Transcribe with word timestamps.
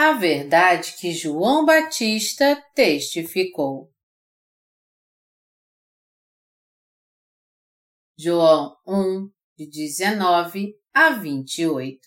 A 0.00 0.12
verdade 0.12 0.94
que 0.96 1.10
João 1.10 1.66
Batista 1.66 2.54
testificou. 2.72 3.90
João 8.16 8.76
1, 8.86 9.28
de 9.56 9.68
19 9.68 10.72
a 10.94 11.10
28 11.10 11.98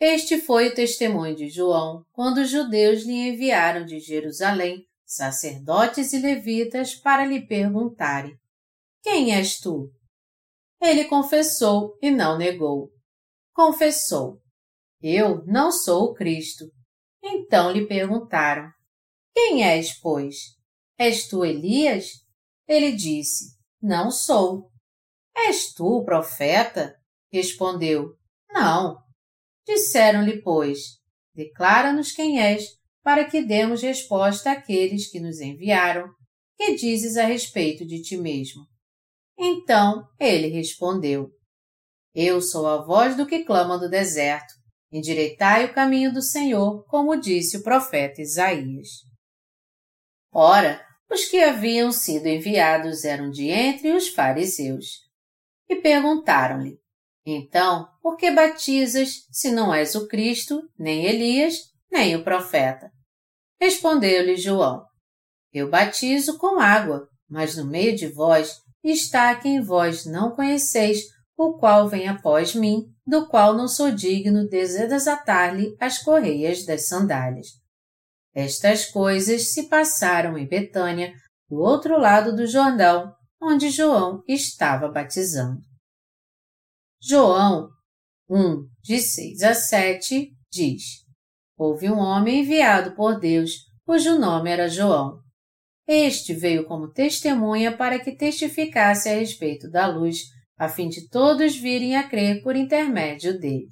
Este 0.00 0.40
foi 0.40 0.66
o 0.66 0.74
testemunho 0.74 1.36
de 1.36 1.48
João 1.48 2.04
quando 2.10 2.38
os 2.38 2.50
judeus 2.50 3.04
lhe 3.04 3.28
enviaram 3.28 3.84
de 3.84 4.00
Jerusalém 4.00 4.84
sacerdotes 5.06 6.12
e 6.12 6.18
levitas 6.18 6.96
para 6.96 7.24
lhe 7.24 7.46
perguntarem: 7.46 8.36
Quem 9.04 9.32
és 9.32 9.60
tu? 9.60 9.88
Ele 10.82 11.04
confessou 11.04 11.96
e 12.02 12.10
não 12.10 12.36
negou. 12.36 12.90
Confessou: 13.54 14.42
eu 15.02 15.44
não 15.44 15.70
sou 15.70 16.04
o 16.04 16.14
Cristo. 16.14 16.64
Então 17.22 17.70
lhe 17.70 17.86
perguntaram: 17.86 18.70
Quem 19.34 19.64
és, 19.64 19.98
pois? 19.98 20.36
És 20.98 21.28
tu 21.28 21.44
Elias? 21.44 22.06
Ele 22.66 22.92
disse: 22.92 23.56
Não 23.80 24.10
sou. 24.10 24.70
És 25.36 25.72
tu 25.74 25.98
o 25.98 26.04
profeta? 26.04 26.94
Respondeu: 27.32 28.14
Não. 28.50 28.96
Disseram-lhe, 29.66 30.40
pois: 30.42 30.78
Declara-nos 31.34 32.12
quem 32.12 32.40
és, 32.40 32.64
para 33.02 33.28
que 33.28 33.44
demos 33.44 33.82
resposta 33.82 34.52
àqueles 34.52 35.10
que 35.10 35.20
nos 35.20 35.40
enviaram. 35.40 36.08
Que 36.56 36.74
dizes 36.74 37.18
a 37.18 37.26
respeito 37.26 37.84
de 37.84 38.00
ti 38.00 38.16
mesmo? 38.16 38.62
Então 39.38 40.08
ele 40.18 40.48
respondeu: 40.48 41.28
Eu 42.14 42.40
sou 42.40 42.66
a 42.66 42.82
voz 42.82 43.14
do 43.14 43.26
que 43.26 43.44
clama 43.44 43.78
do 43.78 43.90
deserto 43.90 44.65
Endireitai 44.92 45.64
o 45.64 45.74
caminho 45.74 46.12
do 46.12 46.22
Senhor, 46.22 46.84
como 46.86 47.20
disse 47.20 47.56
o 47.56 47.62
profeta 47.62 48.22
Isaías. 48.22 48.88
Ora, 50.32 50.84
os 51.10 51.24
que 51.24 51.42
haviam 51.42 51.90
sido 51.92 52.26
enviados 52.26 53.04
eram 53.04 53.30
de 53.30 53.48
entre 53.48 53.92
os 53.92 54.08
fariseus. 54.08 55.06
E 55.68 55.76
perguntaram-lhe: 55.76 56.78
Então, 57.24 57.88
por 58.00 58.16
que 58.16 58.30
batizas, 58.30 59.26
se 59.30 59.50
não 59.50 59.74
és 59.74 59.94
o 59.94 60.06
Cristo, 60.06 60.62
nem 60.78 61.06
Elias, 61.06 61.54
nem 61.90 62.14
o 62.14 62.22
profeta? 62.22 62.90
Respondeu-lhe 63.60 64.36
João: 64.36 64.84
Eu 65.52 65.68
batizo 65.68 66.38
com 66.38 66.60
água, 66.60 67.08
mas 67.28 67.56
no 67.56 67.64
meio 67.64 67.96
de 67.96 68.06
vós 68.06 68.60
está 68.84 69.34
quem 69.34 69.60
vós 69.60 70.06
não 70.06 70.30
conheceis, 70.30 71.04
o 71.36 71.58
qual 71.58 71.88
vem 71.88 72.08
após 72.08 72.54
mim, 72.54 72.84
do 73.06 73.28
qual 73.28 73.54
não 73.54 73.68
sou 73.68 73.90
digno 73.90 74.48
de 74.48 74.66
desatar-lhe 74.88 75.76
as 75.78 75.98
correias 75.98 76.64
das 76.66 76.88
sandálias. 76.88 77.46
Estas 78.34 78.86
coisas 78.86 79.52
se 79.52 79.68
passaram 79.68 80.36
em 80.36 80.46
Betânia, 80.46 81.14
do 81.48 81.58
outro 81.58 81.98
lado 81.98 82.34
do 82.34 82.46
Jordão, 82.46 83.14
onde 83.40 83.70
João 83.70 84.22
estava 84.26 84.88
batizando. 84.88 85.60
João 87.00 87.68
1, 88.28 88.68
de 88.82 88.98
6 88.98 89.42
a 89.42 89.54
7, 89.54 90.32
diz: 90.50 90.82
Houve 91.56 91.88
um 91.88 91.98
homem 91.98 92.40
enviado 92.40 92.96
por 92.96 93.20
Deus, 93.20 93.52
cujo 93.84 94.18
nome 94.18 94.50
era 94.50 94.68
João. 94.68 95.20
Este 95.86 96.34
veio 96.34 96.66
como 96.66 96.92
testemunha 96.92 97.76
para 97.76 98.00
que 98.00 98.10
testificasse 98.10 99.08
a 99.08 99.14
respeito 99.14 99.70
da 99.70 99.86
luz 99.86 100.35
a 100.58 100.68
fim 100.68 100.88
de 100.88 101.08
todos 101.08 101.54
virem 101.56 101.96
a 101.96 102.08
crer 102.08 102.42
por 102.42 102.56
intermédio 102.56 103.38
dele. 103.38 103.68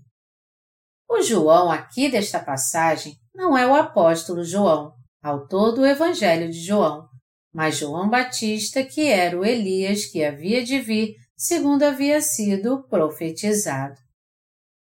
O 1.09 1.23
João 1.23 1.71
aqui 1.71 2.11
desta 2.11 2.39
passagem 2.39 3.15
não 3.35 3.57
é 3.57 3.67
o 3.67 3.75
apóstolo 3.75 4.45
João, 4.45 4.93
autor 5.23 5.73
do 5.73 5.87
Evangelho 5.87 6.51
de 6.51 6.59
João, 6.59 7.09
mas 7.53 7.77
João 7.77 8.09
Batista, 8.09 8.85
que 8.85 9.09
era 9.09 9.39
o 9.39 9.45
Elias 9.45 10.07
que 10.07 10.25
havia 10.25 10.63
de 10.63 10.79
vir, 10.81 11.15
segundo 11.37 11.83
havia 11.83 12.21
sido 12.21 12.87
profetizado. 12.89 13.97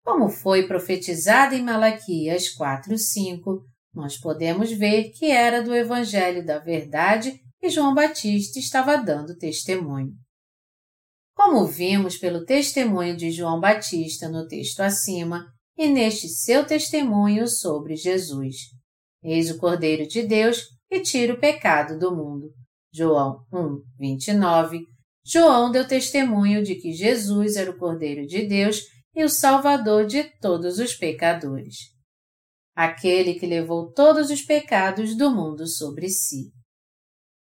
Como 0.03 0.29
foi 0.29 0.67
profetizado 0.67 1.55
em 1.55 1.63
Malaquias 1.63 2.49
4:5, 2.49 3.63
nós 3.93 4.17
podemos 4.17 4.71
ver 4.71 5.11
que 5.11 5.31
era 5.31 5.63
do 5.63 5.75
Evangelho 5.75 6.45
da 6.45 6.59
Verdade 6.59 7.39
que 7.59 7.69
João 7.69 7.93
Batista 7.93 8.59
estava 8.59 8.97
dando 8.97 9.37
testemunho 9.37 10.13
como 11.39 11.65
vimos 11.65 12.17
pelo 12.17 12.43
testemunho 12.43 13.15
de 13.15 13.31
João 13.31 13.61
Batista 13.61 14.27
no 14.27 14.45
texto 14.45 14.81
acima 14.81 15.45
e 15.77 15.87
neste 15.87 16.27
seu 16.27 16.65
testemunho 16.65 17.47
sobre 17.47 17.95
Jesus. 17.95 18.57
Eis 19.23 19.49
o 19.49 19.57
Cordeiro 19.57 20.05
de 20.05 20.21
Deus 20.23 20.65
que 20.89 20.99
tira 20.99 21.33
o 21.33 21.39
pecado 21.39 21.97
do 21.97 22.13
mundo. 22.13 22.49
João 22.93 23.45
1, 23.53 23.81
29. 23.97 24.81
João 25.25 25.71
deu 25.71 25.87
testemunho 25.87 26.61
de 26.61 26.75
que 26.75 26.91
Jesus 26.91 27.55
era 27.55 27.71
o 27.71 27.77
Cordeiro 27.77 28.27
de 28.27 28.45
Deus 28.45 28.81
e 29.15 29.23
o 29.23 29.29
Salvador 29.29 30.07
de 30.07 30.25
todos 30.41 30.77
os 30.77 30.93
pecadores. 30.93 31.77
Aquele 32.75 33.35
que 33.35 33.45
levou 33.45 33.93
todos 33.93 34.29
os 34.29 34.41
pecados 34.41 35.15
do 35.15 35.31
mundo 35.31 35.65
sobre 35.65 36.09
si. 36.09 36.51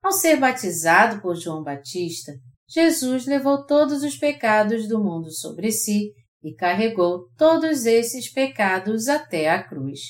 Ao 0.04 0.12
ser 0.12 0.36
batizado 0.38 1.22
por 1.22 1.36
João 1.36 1.62
Batista, 1.62 2.34
Jesus 2.68 3.26
levou 3.26 3.64
todos 3.64 4.02
os 4.02 4.16
pecados 4.16 4.86
do 4.86 5.02
mundo 5.02 5.30
sobre 5.30 5.72
si 5.72 6.12
e 6.42 6.54
carregou 6.54 7.28
todos 7.36 7.86
esses 7.86 8.30
pecados 8.30 9.08
até 9.08 9.50
a 9.50 9.62
cruz. 9.62 10.00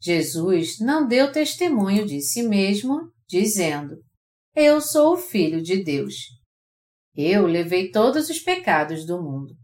Jesus 0.00 0.78
não 0.80 1.06
deu 1.06 1.30
testemunho 1.30 2.06
de 2.06 2.20
si 2.22 2.42
mesmo, 2.42 3.12
dizendo: 3.28 3.96
Eu 4.54 4.80
sou 4.80 5.14
o 5.14 5.18
Filho 5.18 5.62
de 5.62 5.84
Deus. 5.84 6.14
Eu 7.14 7.46
levei 7.46 7.90
todos 7.90 8.30
os 8.30 8.38
pecados 8.38 9.04
do 9.04 9.22
mundo. 9.22 9.54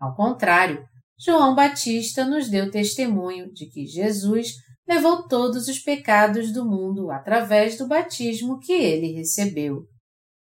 Ao 0.00 0.14
contrário, 0.16 0.84
João 1.18 1.54
Batista 1.54 2.24
nos 2.24 2.48
deu 2.48 2.70
testemunho 2.70 3.52
de 3.52 3.66
que 3.66 3.86
Jesus 3.86 4.48
levou 4.86 5.26
todos 5.28 5.68
os 5.68 5.78
pecados 5.78 6.52
do 6.52 6.64
mundo 6.64 7.10
através 7.10 7.78
do 7.78 7.86
batismo 7.86 8.58
que 8.58 8.72
ele 8.72 9.12
recebeu. 9.12 9.84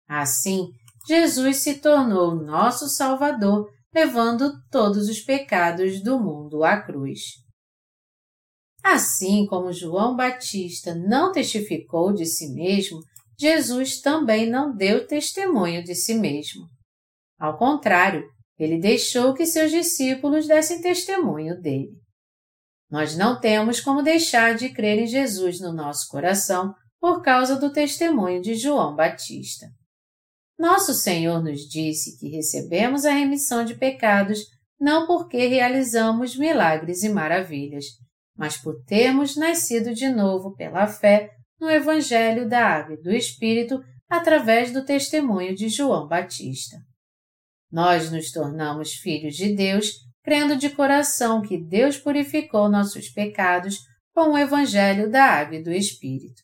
Assim, 0.08 0.68
Jesus 1.06 1.58
se 1.58 1.80
tornou 1.80 2.34
nosso 2.34 2.88
Salvador, 2.88 3.70
levando 3.92 4.52
todos 4.70 5.08
os 5.08 5.20
pecados 5.20 6.02
do 6.02 6.18
mundo 6.18 6.64
à 6.64 6.80
cruz. 6.80 7.20
Assim 8.82 9.46
como 9.46 9.72
João 9.72 10.16
Batista 10.16 10.94
não 10.94 11.32
testificou 11.32 12.12
de 12.12 12.26
si 12.26 12.52
mesmo, 12.52 12.98
Jesus 13.38 14.00
também 14.00 14.48
não 14.48 14.74
deu 14.74 15.06
testemunho 15.06 15.82
de 15.82 15.94
si 15.94 16.14
mesmo. 16.14 16.66
Ao 17.38 17.56
contrário, 17.56 18.24
ele 18.58 18.78
deixou 18.78 19.34
que 19.34 19.46
seus 19.46 19.70
discípulos 19.70 20.46
dessem 20.46 20.80
testemunho 20.80 21.60
dele. 21.60 21.90
Nós 22.90 23.16
não 23.16 23.40
temos 23.40 23.80
como 23.80 24.02
deixar 24.02 24.54
de 24.54 24.68
crer 24.72 24.98
em 24.98 25.06
Jesus 25.06 25.60
no 25.60 25.72
nosso 25.72 26.06
coração 26.08 26.72
por 27.00 27.22
causa 27.22 27.56
do 27.56 27.72
testemunho 27.72 28.40
de 28.40 28.54
João 28.54 28.94
Batista. 28.94 29.66
Nosso 30.58 30.94
Senhor 30.94 31.42
nos 31.42 31.62
disse 31.62 32.18
que 32.18 32.28
recebemos 32.28 33.04
a 33.04 33.12
remissão 33.12 33.64
de 33.64 33.74
pecados 33.74 34.40
não 34.80 35.06
porque 35.06 35.46
realizamos 35.46 36.36
milagres 36.36 37.02
e 37.02 37.08
maravilhas, 37.08 37.86
mas 38.36 38.56
por 38.56 38.82
termos 38.84 39.36
nascido 39.36 39.94
de 39.94 40.08
novo 40.08 40.54
pela 40.54 40.86
fé 40.86 41.30
no 41.60 41.70
Evangelho 41.70 42.48
da 42.48 42.66
Água 42.66 42.94
e 42.94 43.02
do 43.02 43.10
Espírito 43.10 43.80
através 44.08 44.72
do 44.72 44.84
testemunho 44.84 45.54
de 45.54 45.68
João 45.68 46.06
Batista. 46.06 46.76
Nós 47.70 48.10
nos 48.10 48.30
tornamos 48.30 48.92
filhos 48.92 49.34
de 49.34 49.54
Deus 49.54 49.92
crendo 50.22 50.56
de 50.56 50.70
coração 50.70 51.42
que 51.42 51.58
Deus 51.58 51.98
purificou 51.98 52.68
nossos 52.68 53.08
pecados 53.10 53.78
com 54.14 54.32
o 54.32 54.38
Evangelho 54.38 55.10
da 55.10 55.24
Água 55.24 55.56
e 55.56 55.62
do 55.62 55.72
Espírito. 55.72 56.42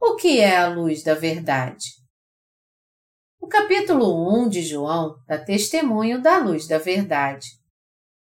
O 0.00 0.16
que 0.16 0.40
é 0.40 0.56
a 0.56 0.68
luz 0.68 1.02
da 1.02 1.14
verdade? 1.14 2.03
O 3.44 3.46
capítulo 3.46 4.42
1 4.42 4.48
de 4.48 4.62
João 4.62 5.16
dá 5.28 5.36
testemunho 5.36 6.18
da 6.18 6.38
luz 6.38 6.66
da 6.66 6.78
verdade. 6.78 7.46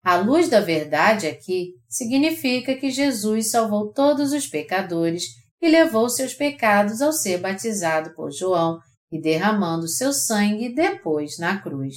A 0.03 0.15
luz 0.15 0.49
da 0.49 0.59
verdade 0.59 1.27
aqui 1.27 1.75
significa 1.87 2.75
que 2.75 2.89
Jesus 2.89 3.51
salvou 3.51 3.93
todos 3.93 4.33
os 4.33 4.47
pecadores 4.47 5.25
e 5.61 5.69
levou 5.69 6.09
seus 6.09 6.33
pecados 6.33 6.99
ao 6.99 7.13
ser 7.13 7.37
batizado 7.37 8.15
por 8.15 8.31
João 8.31 8.79
e 9.11 9.21
derramando 9.21 9.87
seu 9.87 10.11
sangue 10.11 10.73
depois 10.73 11.37
na 11.37 11.61
cruz. 11.61 11.95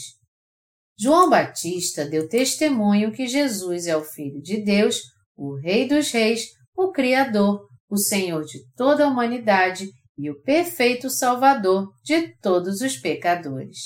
João 1.01 1.31
Batista 1.31 2.05
deu 2.05 2.29
testemunho 2.29 3.13
que 3.13 3.27
Jesus 3.27 3.87
é 3.87 3.97
o 3.97 4.05
Filho 4.05 4.43
de 4.43 4.59
Deus, 4.63 5.01
o 5.35 5.55
Rei 5.55 5.89
dos 5.89 6.11
Reis, 6.11 6.49
o 6.77 6.93
Criador, 6.93 7.67
o 7.89 7.97
Senhor 7.97 8.45
de 8.45 8.59
toda 8.77 9.07
a 9.07 9.09
humanidade 9.09 9.89
e 10.19 10.31
o 10.31 10.41
perfeito 10.43 11.11
Salvador 11.11 11.93
de 12.03 12.37
todos 12.39 12.81
os 12.81 12.97
pecadores. 12.97 13.79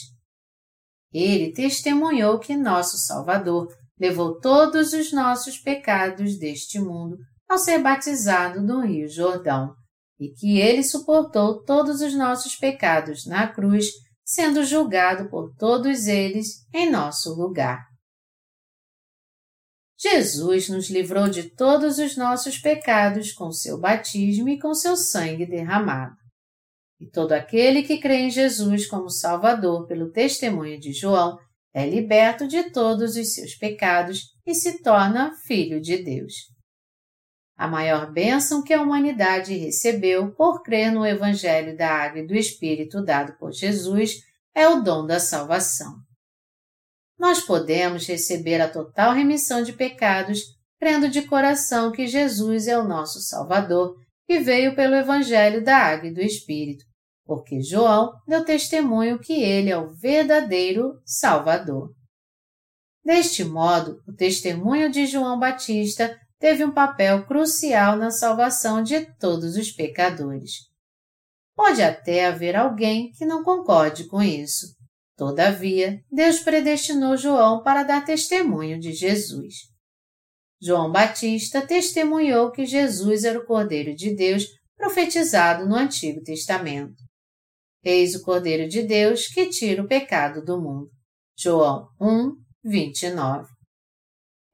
Ele 1.12 1.52
testemunhou 1.52 2.38
que 2.38 2.56
nosso 2.56 2.96
Salvador 2.98 3.66
levou 3.98 4.38
todos 4.40 4.92
os 4.92 5.12
nossos 5.12 5.58
pecados 5.58 6.38
deste 6.38 6.78
mundo 6.78 7.16
ao 7.48 7.58
ser 7.58 7.80
batizado 7.80 8.62
no 8.62 8.80
Rio 8.80 9.08
Jordão, 9.08 9.74
e 10.18 10.28
que 10.28 10.60
ele 10.60 10.84
suportou 10.84 11.64
todos 11.64 12.00
os 12.00 12.14
nossos 12.14 12.54
pecados 12.54 13.26
na 13.26 13.48
cruz, 13.48 13.86
sendo 14.24 14.62
julgado 14.62 15.28
por 15.28 15.52
todos 15.56 16.06
eles 16.06 16.64
em 16.72 16.88
nosso 16.88 17.34
lugar. 17.34 17.90
Jesus 19.98 20.68
nos 20.68 20.88
livrou 20.88 21.28
de 21.28 21.50
todos 21.50 21.98
os 21.98 22.16
nossos 22.16 22.56
pecados 22.58 23.32
com 23.32 23.50
seu 23.50 23.78
batismo 23.78 24.48
e 24.48 24.58
com 24.58 24.72
seu 24.72 24.96
sangue 24.96 25.44
derramado. 25.44 26.19
E 27.00 27.08
todo 27.08 27.32
aquele 27.32 27.82
que 27.82 27.98
crê 27.98 28.16
em 28.16 28.30
Jesus 28.30 28.86
como 28.86 29.08
Salvador 29.08 29.86
pelo 29.86 30.10
testemunho 30.10 30.78
de 30.78 30.92
João 30.92 31.38
é 31.72 31.88
liberto 31.88 32.46
de 32.46 32.70
todos 32.70 33.16
os 33.16 33.32
seus 33.32 33.54
pecados 33.54 34.34
e 34.46 34.54
se 34.54 34.82
torna 34.82 35.32
filho 35.46 35.80
de 35.80 35.98
Deus. 35.98 36.34
A 37.56 37.66
maior 37.66 38.12
bênção 38.12 38.62
que 38.62 38.74
a 38.74 38.82
humanidade 38.82 39.56
recebeu 39.56 40.32
por 40.32 40.62
crer 40.62 40.92
no 40.92 41.06
Evangelho 41.06 41.76
da 41.76 41.88
Água 41.88 42.20
e 42.20 42.26
do 42.26 42.34
Espírito 42.34 43.02
dado 43.02 43.36
por 43.38 43.52
Jesus 43.52 44.16
é 44.54 44.68
o 44.68 44.82
dom 44.82 45.06
da 45.06 45.18
salvação 45.20 45.94
nós 47.20 47.42
podemos 47.42 48.06
receber 48.06 48.62
a 48.62 48.68
total 48.68 49.12
remissão 49.12 49.62
de 49.62 49.74
pecados 49.74 50.40
crendo 50.78 51.10
de 51.10 51.20
coração 51.20 51.92
que 51.92 52.06
Jesus 52.06 52.66
é 52.66 52.78
o 52.78 52.88
nosso 52.88 53.20
Salvador 53.20 53.94
e 54.26 54.38
veio 54.38 54.74
pelo 54.74 54.94
Evangelho 54.94 55.62
da 55.62 55.76
Água 55.76 56.08
e 56.08 56.14
do 56.14 56.22
Espírito, 56.22 56.86
porque 57.30 57.62
João 57.62 58.12
deu 58.26 58.44
testemunho 58.44 59.20
que 59.20 59.40
ele 59.40 59.70
é 59.70 59.78
o 59.78 59.94
verdadeiro 59.94 61.00
Salvador. 61.06 61.94
Deste 63.04 63.44
modo, 63.44 64.02
o 64.04 64.12
testemunho 64.12 64.90
de 64.90 65.06
João 65.06 65.38
Batista 65.38 66.18
teve 66.40 66.64
um 66.64 66.72
papel 66.72 67.24
crucial 67.26 67.96
na 67.96 68.10
salvação 68.10 68.82
de 68.82 69.06
todos 69.14 69.54
os 69.54 69.70
pecadores. 69.70 70.54
Pode 71.54 71.80
até 71.80 72.26
haver 72.26 72.56
alguém 72.56 73.12
que 73.12 73.24
não 73.24 73.44
concorde 73.44 74.08
com 74.08 74.20
isso, 74.20 74.74
Todavia, 75.16 76.02
Deus 76.10 76.40
predestinou 76.40 77.14
João 77.16 77.62
para 77.62 77.84
dar 77.84 78.04
testemunho 78.04 78.80
de 78.80 78.92
Jesus. 78.92 79.68
João 80.60 80.90
Batista 80.90 81.64
testemunhou 81.64 82.50
que 82.50 82.66
Jesus 82.66 83.22
era 83.22 83.38
o 83.38 83.46
Cordeiro 83.46 83.94
de 83.94 84.16
Deus 84.16 84.46
profetizado 84.76 85.68
no 85.68 85.76
Antigo 85.76 86.22
Testamento. 86.22 87.09
Eis 87.82 88.14
o 88.14 88.22
Cordeiro 88.22 88.68
de 88.68 88.82
Deus 88.82 89.26
que 89.26 89.48
tira 89.48 89.82
o 89.82 89.88
pecado 89.88 90.44
do 90.44 90.60
mundo. 90.60 90.90
João 91.38 91.88
1, 92.00 92.32
29. 92.62 93.48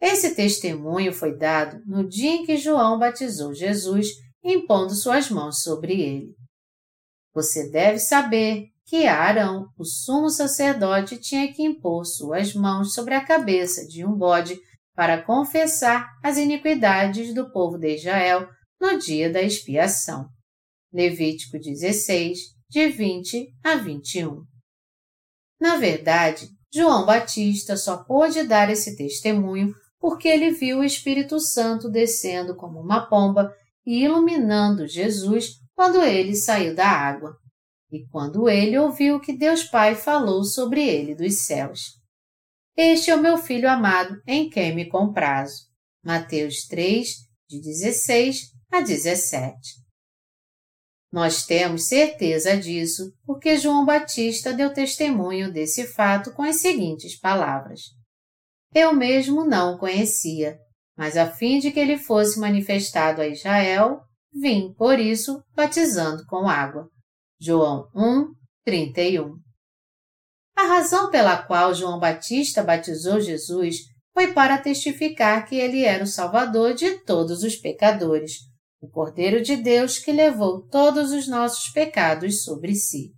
Esse 0.00 0.34
testemunho 0.34 1.12
foi 1.12 1.36
dado 1.36 1.80
no 1.86 2.08
dia 2.08 2.30
em 2.30 2.46
que 2.46 2.56
João 2.56 2.98
batizou 2.98 3.52
Jesus, 3.52 4.06
impondo 4.44 4.94
suas 4.94 5.28
mãos 5.28 5.62
sobre 5.62 6.00
ele. 6.00 6.34
Você 7.34 7.68
deve 7.70 7.98
saber 7.98 8.66
que 8.84 9.06
Arão, 9.06 9.66
o 9.76 9.84
sumo 9.84 10.30
sacerdote, 10.30 11.18
tinha 11.18 11.52
que 11.52 11.62
impor 11.62 12.06
suas 12.06 12.54
mãos 12.54 12.94
sobre 12.94 13.14
a 13.14 13.24
cabeça 13.24 13.84
de 13.86 14.06
um 14.06 14.16
bode 14.16 14.56
para 14.94 15.22
confessar 15.22 16.08
as 16.22 16.36
iniquidades 16.36 17.34
do 17.34 17.50
povo 17.50 17.76
de 17.76 17.96
Israel 17.96 18.48
no 18.80 18.98
dia 18.98 19.30
da 19.30 19.42
expiação. 19.42 20.28
Levítico 20.92 21.58
16, 21.58 22.55
de 22.68 22.88
20 22.88 23.54
a 23.64 23.76
21. 23.76 24.42
Na 25.60 25.76
verdade, 25.76 26.48
João 26.72 27.06
Batista 27.06 27.76
só 27.76 28.04
pôde 28.04 28.42
dar 28.42 28.70
esse 28.70 28.96
testemunho 28.96 29.72
porque 29.98 30.28
ele 30.28 30.50
viu 30.50 30.78
o 30.78 30.84
Espírito 30.84 31.40
Santo 31.40 31.88
descendo 31.88 32.54
como 32.56 32.80
uma 32.80 33.08
pomba 33.08 33.50
e 33.84 34.04
iluminando 34.04 34.86
Jesus 34.86 35.52
quando 35.74 36.02
ele 36.02 36.34
saiu 36.34 36.74
da 36.74 36.88
água 36.88 37.36
e 37.90 38.06
quando 38.08 38.48
ele 38.48 38.76
ouviu 38.78 39.20
que 39.20 39.32
Deus 39.32 39.64
Pai 39.64 39.94
falou 39.94 40.44
sobre 40.44 40.86
ele 40.86 41.14
dos 41.14 41.44
céus. 41.44 41.80
Este 42.76 43.10
é 43.10 43.16
o 43.16 43.22
meu 43.22 43.38
filho 43.38 43.70
amado, 43.70 44.20
em 44.26 44.50
quem 44.50 44.74
me 44.74 44.88
comprazo. 44.88 45.66
Mateus 46.04 46.66
3, 46.66 47.08
de 47.48 47.60
16 47.60 48.50
a 48.70 48.80
17. 48.80 49.85
Nós 51.12 51.46
temos 51.46 51.88
certeza 51.88 52.56
disso 52.56 53.12
porque 53.24 53.56
João 53.56 53.84
Batista 53.84 54.52
deu 54.52 54.72
testemunho 54.72 55.52
desse 55.52 55.86
fato 55.86 56.32
com 56.32 56.42
as 56.42 56.56
seguintes 56.56 57.18
palavras: 57.18 57.80
Eu 58.74 58.92
mesmo 58.92 59.44
não 59.44 59.74
o 59.74 59.78
conhecia, 59.78 60.58
mas 60.96 61.16
a 61.16 61.30
fim 61.30 61.58
de 61.58 61.70
que 61.70 61.78
ele 61.78 61.96
fosse 61.96 62.40
manifestado 62.40 63.20
a 63.20 63.28
Israel, 63.28 64.00
vim, 64.32 64.72
por 64.74 64.98
isso, 64.98 65.42
batizando 65.54 66.24
com 66.26 66.48
água. 66.48 66.88
João 67.40 67.88
1, 67.94 68.32
31. 68.64 69.36
A 70.56 70.62
razão 70.62 71.10
pela 71.10 71.42
qual 71.42 71.74
João 71.74 71.98
Batista 71.98 72.62
batizou 72.62 73.20
Jesus 73.20 73.76
foi 74.14 74.32
para 74.32 74.56
testificar 74.56 75.46
que 75.46 75.54
ele 75.54 75.84
era 75.84 76.02
o 76.02 76.06
Salvador 76.06 76.72
de 76.72 76.98
todos 77.04 77.42
os 77.42 77.56
pecadores, 77.56 78.38
o 78.86 78.90
Cordeiro 78.90 79.42
de 79.42 79.56
Deus 79.56 79.98
que 79.98 80.12
levou 80.12 80.66
todos 80.68 81.10
os 81.10 81.26
nossos 81.28 81.70
pecados 81.72 82.44
sobre 82.44 82.74
si. 82.74 83.12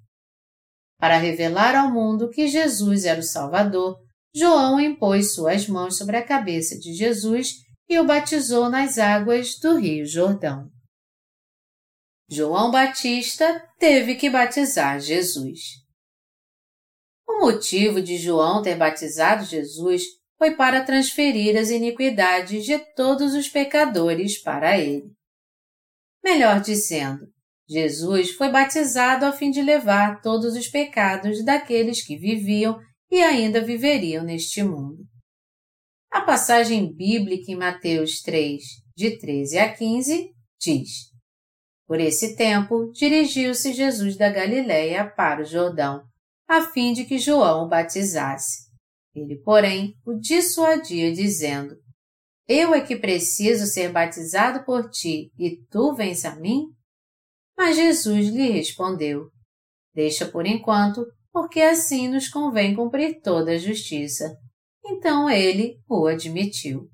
Para 0.98 1.18
revelar 1.18 1.76
ao 1.76 1.92
mundo 1.92 2.30
que 2.30 2.48
Jesus 2.48 3.04
era 3.04 3.20
o 3.20 3.22
Salvador, 3.22 3.96
João 4.34 4.80
impôs 4.80 5.34
suas 5.34 5.68
mãos 5.68 5.96
sobre 5.96 6.16
a 6.16 6.26
cabeça 6.26 6.76
de 6.78 6.92
Jesus 6.92 7.52
e 7.88 7.98
o 7.98 8.04
batizou 8.04 8.68
nas 8.68 8.98
águas 8.98 9.58
do 9.58 9.76
Rio 9.76 10.04
Jordão. 10.04 10.68
João 12.30 12.70
Batista 12.70 13.64
teve 13.78 14.16
que 14.16 14.28
batizar 14.28 15.00
Jesus. 15.00 15.60
O 17.26 17.40
motivo 17.40 18.02
de 18.02 18.18
João 18.18 18.62
ter 18.62 18.76
batizado 18.76 19.44
Jesus 19.44 20.02
foi 20.36 20.54
para 20.54 20.84
transferir 20.84 21.56
as 21.56 21.70
iniquidades 21.70 22.64
de 22.64 22.78
todos 22.94 23.34
os 23.34 23.48
pecadores 23.48 24.40
para 24.40 24.78
ele. 24.78 25.17
Melhor 26.22 26.60
dizendo, 26.60 27.26
Jesus 27.68 28.32
foi 28.32 28.50
batizado 28.50 29.24
a 29.24 29.32
fim 29.32 29.50
de 29.50 29.62
levar 29.62 30.20
todos 30.20 30.56
os 30.56 30.68
pecados 30.68 31.44
daqueles 31.44 32.04
que 32.04 32.16
viviam 32.16 32.78
e 33.10 33.22
ainda 33.22 33.60
viveriam 33.60 34.24
neste 34.24 34.62
mundo. 34.62 35.04
A 36.10 36.22
passagem 36.22 36.94
bíblica 36.94 37.52
em 37.52 37.56
Mateus 37.56 38.20
3, 38.22 38.62
de 38.96 39.18
13 39.18 39.58
a 39.58 39.74
15, 39.74 40.30
diz: 40.60 41.08
por 41.88 41.98
esse 41.98 42.36
tempo, 42.36 42.92
dirigiu-se 42.92 43.72
Jesus 43.72 44.14
da 44.14 44.28
Galiléia 44.28 45.08
para 45.08 45.40
o 45.40 45.44
Jordão, 45.44 46.02
a 46.46 46.60
fim 46.60 46.92
de 46.92 47.06
que 47.06 47.18
João 47.18 47.64
o 47.64 47.68
batizasse. 47.68 48.68
Ele, 49.14 49.40
porém, 49.42 49.94
o 50.04 50.12
dissuadia, 50.20 51.10
dizendo: 51.10 51.74
Eu 52.48 52.72
é 52.72 52.80
que 52.80 52.96
preciso 52.96 53.66
ser 53.66 53.92
batizado 53.92 54.64
por 54.64 54.88
ti, 54.88 55.30
e 55.38 55.62
tu 55.70 55.94
vens 55.94 56.24
a 56.24 56.34
mim? 56.34 56.64
Mas 57.54 57.76
Jesus 57.76 58.28
lhe 58.28 58.50
respondeu: 58.50 59.28
Deixa 59.94 60.26
por 60.26 60.46
enquanto, 60.46 61.04
porque 61.30 61.60
assim 61.60 62.08
nos 62.08 62.28
convém 62.28 62.74
cumprir 62.74 63.20
toda 63.20 63.52
a 63.52 63.58
justiça. 63.58 64.34
Então 64.82 65.28
ele 65.28 65.78
o 65.86 66.06
admitiu. 66.06 66.88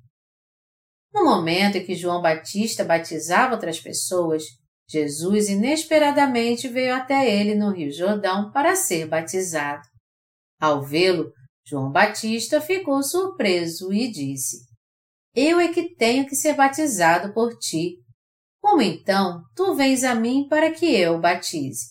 No 1.12 1.25
momento 1.25 1.76
em 1.76 1.84
que 1.87 1.94
João 1.94 2.20
Batista 2.20 2.82
batizava 2.82 3.54
outras 3.54 3.78
pessoas, 3.78 4.42
Jesus 4.88 5.49
inesperadamente 5.49 6.66
veio 6.66 6.96
até 6.96 7.30
ele 7.32 7.54
no 7.54 7.70
Rio 7.70 7.92
Jordão 7.92 8.50
para 8.50 8.75
ser 8.75 9.06
batizado. 9.06 9.87
Ao 10.61 10.82
vê-lo, 10.82 11.30
João 11.64 11.92
Batista 11.92 12.61
ficou 12.61 13.02
surpreso 13.04 13.92
e 13.92 14.11
disse: 14.11 14.73
Eu 15.34 15.58
é 15.58 15.72
que 15.72 15.94
tenho 15.96 16.26
que 16.26 16.36
ser 16.36 16.54
batizado 16.54 17.34
por 17.34 17.58
ti. 17.58 17.96
Como 18.60 18.80
então 18.80 19.42
tu 19.54 19.74
vens 19.74 20.04
a 20.04 20.14
mim 20.14 20.46
para 20.48 20.70
que 20.70 20.86
eu 20.86 21.20
batize? 21.20 21.88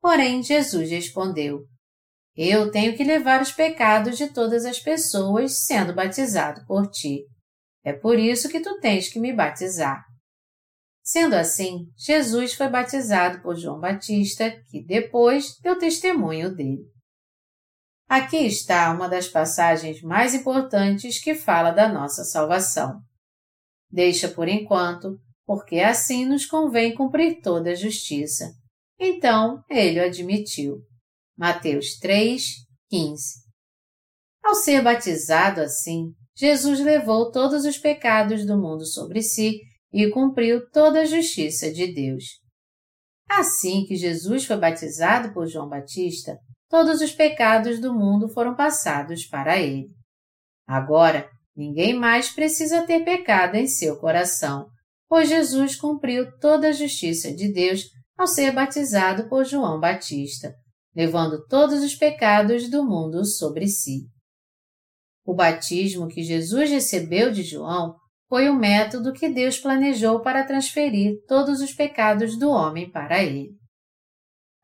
Porém, 0.00 0.42
Jesus 0.42 0.88
respondeu: 0.88 1.64
Eu 2.36 2.70
tenho 2.70 2.96
que 2.96 3.02
levar 3.02 3.42
os 3.42 3.52
pecados 3.52 4.16
de 4.16 4.32
todas 4.32 4.64
as 4.64 4.78
pessoas 4.78 5.64
sendo 5.64 5.94
batizado 5.94 6.64
por 6.66 6.88
ti. 6.88 7.24
É 7.84 7.92
por 7.92 8.18
isso 8.18 8.48
que 8.48 8.60
tu 8.60 8.78
tens 8.78 9.08
que 9.08 9.18
me 9.18 9.32
batizar. 9.32 10.04
Sendo 11.02 11.34
assim, 11.34 11.86
Jesus 11.96 12.54
foi 12.54 12.68
batizado 12.68 13.42
por 13.42 13.56
João 13.56 13.80
Batista, 13.80 14.50
que 14.68 14.84
depois 14.84 15.56
deu 15.60 15.76
testemunho 15.76 16.54
dele. 16.54 16.84
Aqui 18.10 18.38
está 18.38 18.92
uma 18.92 19.08
das 19.08 19.28
passagens 19.28 20.02
mais 20.02 20.34
importantes 20.34 21.22
que 21.22 21.32
fala 21.32 21.70
da 21.70 21.88
nossa 21.88 22.24
salvação. 22.24 23.00
Deixa 23.88 24.26
por 24.26 24.48
enquanto, 24.48 25.16
porque 25.46 25.78
assim 25.78 26.26
nos 26.26 26.44
convém 26.44 26.92
cumprir 26.92 27.40
toda 27.40 27.70
a 27.70 27.74
justiça. 27.76 28.52
Então 28.98 29.62
ele 29.70 30.00
o 30.00 30.04
admitiu. 30.04 30.78
Mateus 31.38 32.00
3, 32.00 32.42
15. 32.88 33.22
Ao 34.42 34.56
ser 34.56 34.82
batizado 34.82 35.60
assim, 35.60 36.12
Jesus 36.36 36.80
levou 36.80 37.30
todos 37.30 37.64
os 37.64 37.78
pecados 37.78 38.44
do 38.44 38.58
mundo 38.58 38.84
sobre 38.86 39.22
si 39.22 39.60
e 39.92 40.10
cumpriu 40.10 40.68
toda 40.72 41.02
a 41.02 41.06
justiça 41.06 41.72
de 41.72 41.94
Deus. 41.94 42.24
Assim 43.28 43.84
que 43.86 43.94
Jesus 43.94 44.46
foi 44.46 44.56
batizado 44.56 45.32
por 45.32 45.46
João 45.46 45.68
Batista, 45.68 46.36
todos 46.70 47.00
os 47.00 47.12
pecados 47.12 47.80
do 47.80 47.92
mundo 47.92 48.28
foram 48.28 48.54
passados 48.54 49.26
para 49.26 49.58
ele. 49.58 49.88
Agora, 50.66 51.28
ninguém 51.54 51.92
mais 51.92 52.30
precisa 52.30 52.86
ter 52.86 53.04
pecado 53.04 53.56
em 53.56 53.66
seu 53.66 53.98
coração, 53.98 54.68
pois 55.08 55.28
Jesus 55.28 55.74
cumpriu 55.74 56.30
toda 56.38 56.68
a 56.68 56.72
justiça 56.72 57.34
de 57.34 57.52
Deus 57.52 57.82
ao 58.16 58.28
ser 58.28 58.52
batizado 58.52 59.28
por 59.28 59.44
João 59.44 59.80
Batista, 59.80 60.54
levando 60.94 61.44
todos 61.46 61.82
os 61.82 61.96
pecados 61.96 62.70
do 62.70 62.84
mundo 62.84 63.24
sobre 63.24 63.66
si. 63.66 64.04
O 65.24 65.34
batismo 65.34 66.06
que 66.06 66.22
Jesus 66.22 66.70
recebeu 66.70 67.32
de 67.32 67.42
João 67.42 67.96
foi 68.28 68.48
o 68.48 68.54
método 68.54 69.12
que 69.12 69.28
Deus 69.28 69.58
planejou 69.58 70.20
para 70.20 70.46
transferir 70.46 71.16
todos 71.26 71.60
os 71.60 71.72
pecados 71.72 72.38
do 72.38 72.48
homem 72.48 72.88
para 72.88 73.22
ele. 73.22 73.59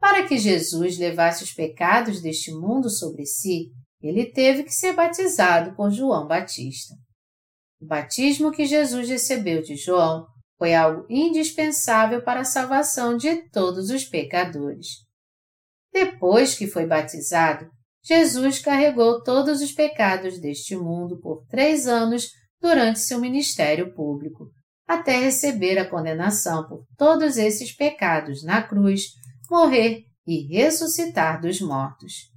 Para 0.09 0.25
que 0.25 0.39
Jesus 0.39 0.99
levasse 0.99 1.43
os 1.43 1.53
pecados 1.53 2.23
deste 2.23 2.53
mundo 2.53 2.89
sobre 2.89 3.27
si, 3.27 3.73
ele 4.01 4.27
teve 4.31 4.63
que 4.63 4.71
ser 4.71 4.93
batizado 4.93 5.75
por 5.75 5.91
João 5.91 6.29
Batista. 6.29 6.95
O 7.81 7.87
batismo 7.87 8.53
que 8.53 8.67
Jesus 8.67 9.09
recebeu 9.09 9.61
de 9.63 9.75
João 9.75 10.25
foi 10.57 10.77
algo 10.77 11.05
indispensável 11.11 12.23
para 12.23 12.43
a 12.43 12.45
salvação 12.45 13.17
de 13.17 13.51
todos 13.51 13.91
os 13.91 14.05
pecadores. 14.05 14.87
Depois 15.93 16.55
que 16.55 16.69
foi 16.69 16.87
batizado, 16.87 17.69
Jesus 18.05 18.61
carregou 18.61 19.25
todos 19.25 19.61
os 19.61 19.73
pecados 19.73 20.41
deste 20.41 20.77
mundo 20.77 21.19
por 21.21 21.45
três 21.49 21.89
anos 21.89 22.29
durante 22.61 23.01
seu 23.01 23.19
ministério 23.19 23.93
público, 23.93 24.53
até 24.87 25.19
receber 25.19 25.77
a 25.79 25.91
condenação 25.91 26.65
por 26.69 26.85
todos 26.97 27.37
esses 27.37 27.75
pecados 27.75 28.45
na 28.45 28.63
cruz, 28.63 29.07
morrer 29.51 30.05
e 30.27 30.47
ressuscitar 30.47 31.41
dos 31.41 31.61
mortos. 31.61 32.33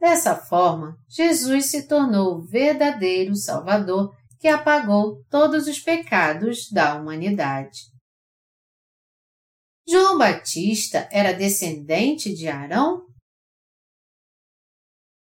Dessa 0.00 0.36
forma, 0.36 0.96
Jesus 1.08 1.66
se 1.70 1.88
tornou 1.88 2.36
o 2.36 2.42
verdadeiro 2.42 3.34
Salvador 3.34 4.14
que 4.38 4.46
apagou 4.46 5.24
todos 5.28 5.66
os 5.66 5.80
pecados 5.80 6.70
da 6.70 6.96
humanidade. 6.96 7.80
João 9.88 10.18
Batista 10.18 11.08
era 11.10 11.32
descendente 11.32 12.34
de 12.34 12.46
Arão? 12.46 13.06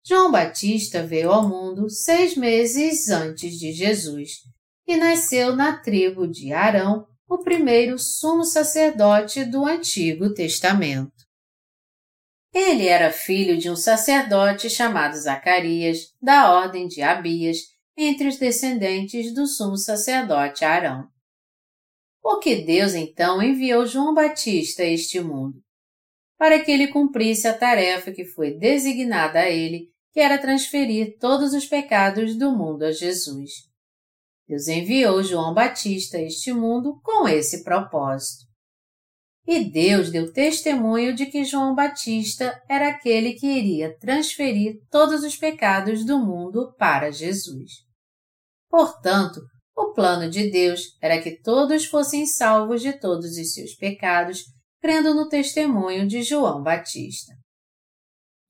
João 0.05 0.31
Batista 0.31 1.07
veio 1.07 1.33
ao 1.33 1.49
mundo 1.49 1.89
seis 1.91 2.37
meses 2.37 3.09
antes 3.09 3.59
de 3.59 3.73
Jesus 3.73 4.43
e 4.87 4.97
nasceu 4.97 5.57
na 5.57 5.81
tribo 5.81 6.27
de 6.27 6.53
Arão, 6.53 7.07
o 7.31 7.39
primeiro 7.39 7.97
sumo 7.97 8.43
sacerdote 8.43 9.45
do 9.45 9.65
Antigo 9.65 10.35
Testamento. 10.35 11.13
Ele 12.53 12.89
era 12.89 13.13
filho 13.13 13.57
de 13.57 13.71
um 13.71 13.77
sacerdote 13.77 14.69
chamado 14.69 15.17
Zacarias, 15.17 16.13
da 16.21 16.53
ordem 16.53 16.89
de 16.89 17.03
Abias, 17.03 17.59
entre 17.97 18.27
os 18.27 18.37
descendentes 18.37 19.33
do 19.33 19.47
sumo 19.47 19.77
sacerdote 19.77 20.65
Arão. 20.65 21.07
Por 22.21 22.41
que 22.41 22.57
Deus 22.57 22.95
então 22.95 23.41
enviou 23.41 23.87
João 23.87 24.13
Batista 24.13 24.83
a 24.83 24.87
este 24.87 25.21
mundo? 25.21 25.63
Para 26.37 26.59
que 26.59 26.73
ele 26.73 26.89
cumprisse 26.89 27.47
a 27.47 27.57
tarefa 27.57 28.11
que 28.11 28.25
foi 28.25 28.59
designada 28.59 29.39
a 29.39 29.49
ele 29.49 29.89
que 30.13 30.19
era 30.19 30.37
transferir 30.37 31.17
todos 31.21 31.55
os 31.55 31.65
pecados 31.65 32.37
do 32.37 32.51
mundo 32.51 32.83
a 32.83 32.91
Jesus. 32.91 33.70
Deus 34.51 34.67
enviou 34.67 35.23
João 35.23 35.55
Batista 35.55 36.17
a 36.17 36.23
este 36.23 36.53
mundo 36.53 37.01
com 37.05 37.29
esse 37.29 37.63
propósito. 37.63 38.47
E 39.47 39.71
Deus 39.71 40.11
deu 40.11 40.33
testemunho 40.33 41.15
de 41.15 41.27
que 41.27 41.45
João 41.45 41.73
Batista 41.73 42.61
era 42.69 42.89
aquele 42.89 43.35
que 43.35 43.47
iria 43.47 43.97
transferir 43.99 44.81
todos 44.91 45.23
os 45.23 45.37
pecados 45.37 46.05
do 46.05 46.19
mundo 46.19 46.75
para 46.77 47.13
Jesus. 47.13 47.71
Portanto, 48.69 49.41
o 49.77 49.93
plano 49.93 50.29
de 50.29 50.51
Deus 50.51 50.81
era 51.01 51.23
que 51.23 51.41
todos 51.41 51.85
fossem 51.85 52.27
salvos 52.27 52.83
de 52.83 52.93
todos 52.99 53.37
os 53.37 53.55
seus 53.55 53.77
pecados, 53.77 54.43
crendo 54.81 55.15
no 55.15 55.29
testemunho 55.29 56.09
de 56.09 56.25
João 56.25 56.61
Batista. 56.61 57.33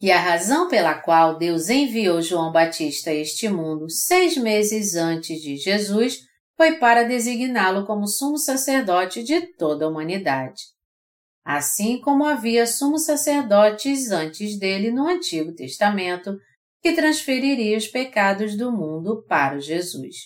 E 0.01 0.11
a 0.11 0.19
razão 0.19 0.67
pela 0.67 0.95
qual 0.95 1.37
Deus 1.37 1.69
enviou 1.69 2.23
João 2.23 2.51
Batista 2.51 3.11
a 3.11 3.15
este 3.15 3.49
mundo 3.51 3.91
seis 3.91 4.37
meses 4.37 4.95
antes 4.95 5.43
de 5.43 5.57
Jesus 5.57 6.21
foi 6.57 6.79
para 6.79 7.05
designá-lo 7.05 7.87
como 7.87 8.07
sumo 8.07 8.39
sacerdote 8.39 9.23
de 9.23 9.43
toda 9.57 9.85
a 9.85 9.89
humanidade. 9.89 10.63
Assim 11.45 12.01
como 12.01 12.25
havia 12.25 12.67
sumos 12.67 13.05
sacerdotes 13.05 14.11
antes 14.11 14.59
dele 14.59 14.91
no 14.91 15.07
Antigo 15.07 15.55
Testamento, 15.55 16.37
que 16.83 16.93
transferiria 16.93 17.77
os 17.77 17.87
pecados 17.87 18.57
do 18.57 18.73
mundo 18.73 19.23
para 19.29 19.61
Jesus. 19.61 20.17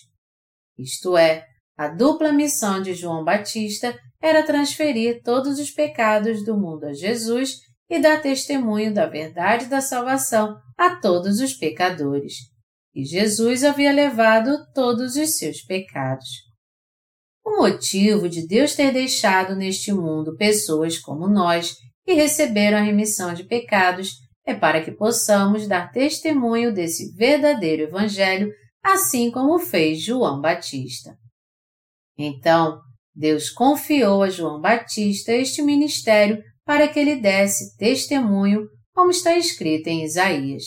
Isto 0.77 1.17
é, 1.17 1.45
a 1.77 1.89
dupla 1.89 2.31
missão 2.31 2.81
de 2.81 2.93
João 2.93 3.25
Batista 3.25 3.97
era 4.21 4.43
transferir 4.43 5.21
todos 5.21 5.59
os 5.59 5.69
pecados 5.69 6.45
do 6.45 6.57
mundo 6.57 6.85
a 6.85 6.93
Jesus 6.93 7.57
e 7.89 7.99
dar 7.99 8.21
testemunho 8.21 8.93
da 8.93 9.05
verdade 9.05 9.67
da 9.67 9.81
salvação 9.81 10.57
a 10.77 10.95
todos 10.95 11.39
os 11.39 11.53
pecadores. 11.53 12.33
E 12.93 13.03
Jesus 13.03 13.63
havia 13.63 13.91
levado 13.91 14.57
todos 14.73 15.15
os 15.15 15.37
seus 15.37 15.61
pecados. 15.61 16.29
O 17.45 17.57
motivo 17.57 18.27
de 18.27 18.47
Deus 18.47 18.73
ter 18.73 18.91
deixado 18.91 19.55
neste 19.55 19.93
mundo 19.93 20.35
pessoas 20.35 20.97
como 20.97 21.27
nós 21.27 21.75
que 22.03 22.13
receberam 22.13 22.77
a 22.77 22.81
remissão 22.81 23.33
de 23.33 23.43
pecados 23.43 24.13
é 24.45 24.53
para 24.53 24.83
que 24.83 24.91
possamos 24.91 25.67
dar 25.67 25.91
testemunho 25.91 26.73
desse 26.73 27.11
verdadeiro 27.15 27.83
Evangelho, 27.83 28.51
assim 28.83 29.31
como 29.31 29.57
fez 29.59 30.03
João 30.03 30.39
Batista. 30.39 31.17
Então, 32.17 32.79
Deus 33.13 33.49
confiou 33.49 34.23
a 34.23 34.29
João 34.29 34.61
Batista 34.61 35.31
este 35.31 35.61
ministério 35.61 36.41
para 36.65 36.87
que 36.87 36.99
ele 36.99 37.15
desse 37.15 37.77
testemunho, 37.77 38.67
como 38.93 39.11
está 39.11 39.37
escrito 39.37 39.87
em 39.87 40.03
Isaías. 40.03 40.63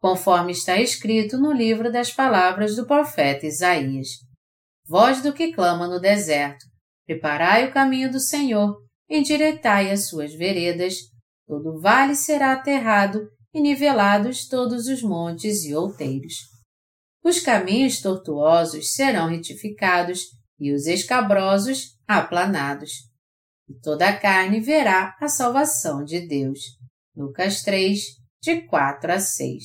Conforme 0.00 0.52
está 0.52 0.80
escrito 0.80 1.38
no 1.38 1.52
livro 1.52 1.92
das 1.92 2.10
palavras 2.10 2.74
do 2.74 2.86
profeta 2.86 3.46
Isaías: 3.46 4.08
Voz 4.88 5.22
do 5.22 5.32
que 5.32 5.52
clama 5.52 5.86
no 5.86 6.00
deserto, 6.00 6.64
preparai 7.06 7.68
o 7.68 7.72
caminho 7.72 8.10
do 8.10 8.18
Senhor, 8.18 8.76
endireitai 9.08 9.90
as 9.90 10.08
suas 10.08 10.34
veredas, 10.34 10.94
todo 11.46 11.78
vale 11.78 12.14
será 12.14 12.52
aterrado 12.54 13.28
e 13.54 13.60
nivelados 13.60 14.48
todos 14.48 14.86
os 14.86 15.02
montes 15.02 15.64
e 15.64 15.74
outeiros. 15.74 16.34
Os 17.22 17.38
caminhos 17.38 18.00
tortuosos 18.00 18.92
serão 18.94 19.28
retificados 19.28 20.22
e 20.58 20.72
os 20.72 20.86
escabrosos 20.86 21.96
aplanados 22.08 23.11
e 23.68 23.74
toda 23.80 24.08
a 24.08 24.16
carne 24.18 24.60
verá 24.60 25.16
a 25.20 25.28
salvação 25.28 26.04
de 26.04 26.26
Deus. 26.26 26.58
Lucas 27.16 27.62
3, 27.62 28.00
de 28.42 28.62
4 28.66 29.12
a 29.12 29.18
6. 29.18 29.62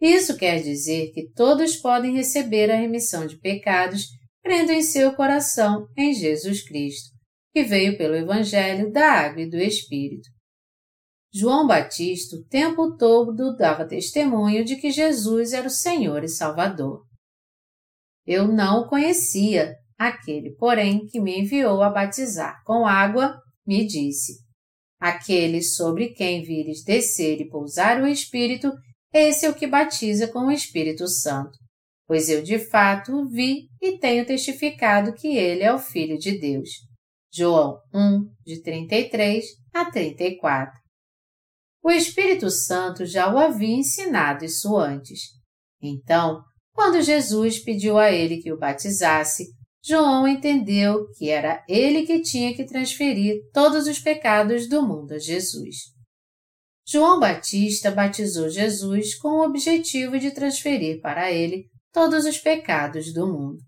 Isso 0.00 0.36
quer 0.36 0.62
dizer 0.62 1.10
que 1.12 1.30
todos 1.32 1.76
podem 1.76 2.14
receber 2.14 2.70
a 2.70 2.76
remissão 2.76 3.26
de 3.26 3.38
pecados 3.38 4.06
crendo 4.42 4.70
em 4.70 4.82
seu 4.82 5.14
coração 5.14 5.88
em 5.96 6.14
Jesus 6.14 6.62
Cristo, 6.62 7.10
que 7.52 7.64
veio 7.64 7.96
pelo 7.96 8.14
Evangelho 8.14 8.92
da 8.92 9.10
Água 9.10 9.42
e 9.42 9.50
do 9.50 9.56
Espírito. 9.56 10.28
João 11.34 11.66
Batista 11.66 12.36
o 12.36 12.44
tempo 12.44 12.96
todo 12.96 13.56
dava 13.56 13.88
testemunho 13.88 14.64
de 14.64 14.76
que 14.76 14.90
Jesus 14.90 15.52
era 15.52 15.66
o 15.66 15.70
Senhor 15.70 16.22
e 16.22 16.28
Salvador. 16.28 17.02
Eu 18.24 18.46
não 18.46 18.82
o 18.82 18.88
conhecia, 18.88 19.74
Aquele, 19.98 20.54
porém, 20.56 21.06
que 21.06 21.20
me 21.20 21.40
enviou 21.40 21.82
a 21.82 21.90
batizar 21.90 22.62
com 22.64 22.86
água, 22.86 23.40
me 23.66 23.86
disse: 23.86 24.34
Aquele 25.00 25.62
sobre 25.62 26.10
quem 26.10 26.42
vires 26.42 26.82
descer 26.84 27.40
e 27.40 27.48
pousar 27.48 28.02
o 28.02 28.06
Espírito, 28.06 28.70
esse 29.12 29.46
é 29.46 29.50
o 29.50 29.54
que 29.54 29.66
batiza 29.66 30.28
com 30.28 30.46
o 30.46 30.50
Espírito 30.50 31.08
Santo. 31.08 31.58
Pois 32.06 32.28
eu 32.28 32.42
de 32.42 32.58
fato 32.58 33.12
o 33.12 33.28
vi 33.28 33.68
e 33.80 33.98
tenho 33.98 34.26
testificado 34.26 35.14
que 35.14 35.36
ele 35.36 35.62
é 35.62 35.72
o 35.72 35.78
Filho 35.78 36.18
de 36.18 36.38
Deus. 36.38 36.68
João 37.32 37.80
1, 37.92 38.30
de 38.44 38.62
33 38.62 39.44
a 39.74 39.90
34. 39.90 40.78
O 41.82 41.90
Espírito 41.90 42.50
Santo 42.50 43.04
já 43.04 43.32
o 43.32 43.38
havia 43.38 43.76
ensinado 43.76 44.44
isso 44.44 44.76
antes. 44.76 45.20
Então, 45.82 46.42
quando 46.72 47.02
Jesus 47.02 47.58
pediu 47.62 47.98
a 47.98 48.10
ele 48.10 48.38
que 48.38 48.52
o 48.52 48.58
batizasse, 48.58 49.44
João 49.88 50.26
entendeu 50.26 51.08
que 51.12 51.30
era 51.30 51.64
ele 51.68 52.04
que 52.04 52.20
tinha 52.20 52.52
que 52.56 52.64
transferir 52.64 53.40
todos 53.52 53.86
os 53.86 54.00
pecados 54.00 54.68
do 54.68 54.82
mundo 54.82 55.12
a 55.12 55.18
Jesus. 55.18 55.76
João 56.84 57.20
Batista 57.20 57.92
batizou 57.92 58.48
Jesus 58.48 59.14
com 59.14 59.28
o 59.28 59.44
objetivo 59.44 60.18
de 60.18 60.32
transferir 60.32 61.00
para 61.00 61.30
ele 61.30 61.70
todos 61.92 62.24
os 62.24 62.36
pecados 62.36 63.12
do 63.12 63.28
mundo. 63.28 63.62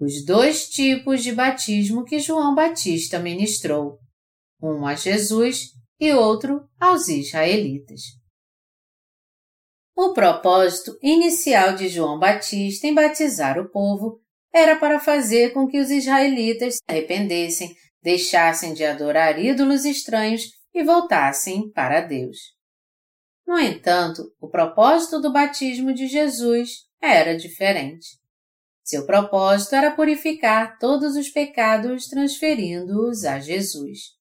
Os 0.00 0.24
dois 0.24 0.68
tipos 0.68 1.22
de 1.22 1.30
batismo 1.30 2.04
que 2.04 2.18
João 2.18 2.56
Batista 2.56 3.20
ministrou, 3.20 4.00
um 4.60 4.84
a 4.84 4.96
Jesus 4.96 5.68
e 6.00 6.12
outro 6.12 6.68
aos 6.80 7.06
israelitas. 7.06 8.00
O 10.04 10.12
propósito 10.12 10.98
inicial 11.00 11.76
de 11.76 11.88
João 11.88 12.18
Batista 12.18 12.88
em 12.88 12.92
batizar 12.92 13.56
o 13.56 13.70
povo 13.70 14.20
era 14.52 14.74
para 14.74 14.98
fazer 14.98 15.52
com 15.52 15.68
que 15.68 15.78
os 15.78 15.92
israelitas 15.92 16.74
se 16.74 16.82
arrependessem, 16.88 17.72
deixassem 18.02 18.74
de 18.74 18.84
adorar 18.84 19.38
ídolos 19.38 19.84
estranhos 19.84 20.42
e 20.74 20.82
voltassem 20.82 21.70
para 21.70 22.00
Deus. 22.00 22.36
No 23.46 23.56
entanto, 23.60 24.24
o 24.40 24.50
propósito 24.50 25.20
do 25.20 25.32
batismo 25.32 25.94
de 25.94 26.08
Jesus 26.08 26.80
era 27.00 27.36
diferente. 27.36 28.18
Seu 28.82 29.06
propósito 29.06 29.76
era 29.76 29.94
purificar 29.94 30.78
todos 30.80 31.14
os 31.14 31.28
pecados 31.28 32.08
transferindo-os 32.08 33.24
a 33.24 33.38
Jesus. 33.38 34.16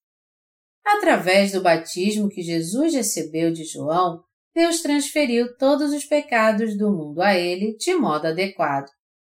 Através 0.85 1.53
do 1.53 1.61
batismo 1.63 2.29
que 2.29 2.43
Jesus 2.43 2.93
recebeu 2.93 3.51
de 3.51 3.63
João, 3.63 4.23
Deus 4.53 4.81
transferiu 4.81 5.55
todos 5.57 5.93
os 5.93 6.03
pecados 6.03 6.77
do 6.77 6.91
mundo 6.91 7.21
a 7.21 7.33
ele 7.33 7.75
de 7.77 7.93
modo 7.95 8.27
adequado, 8.27 8.89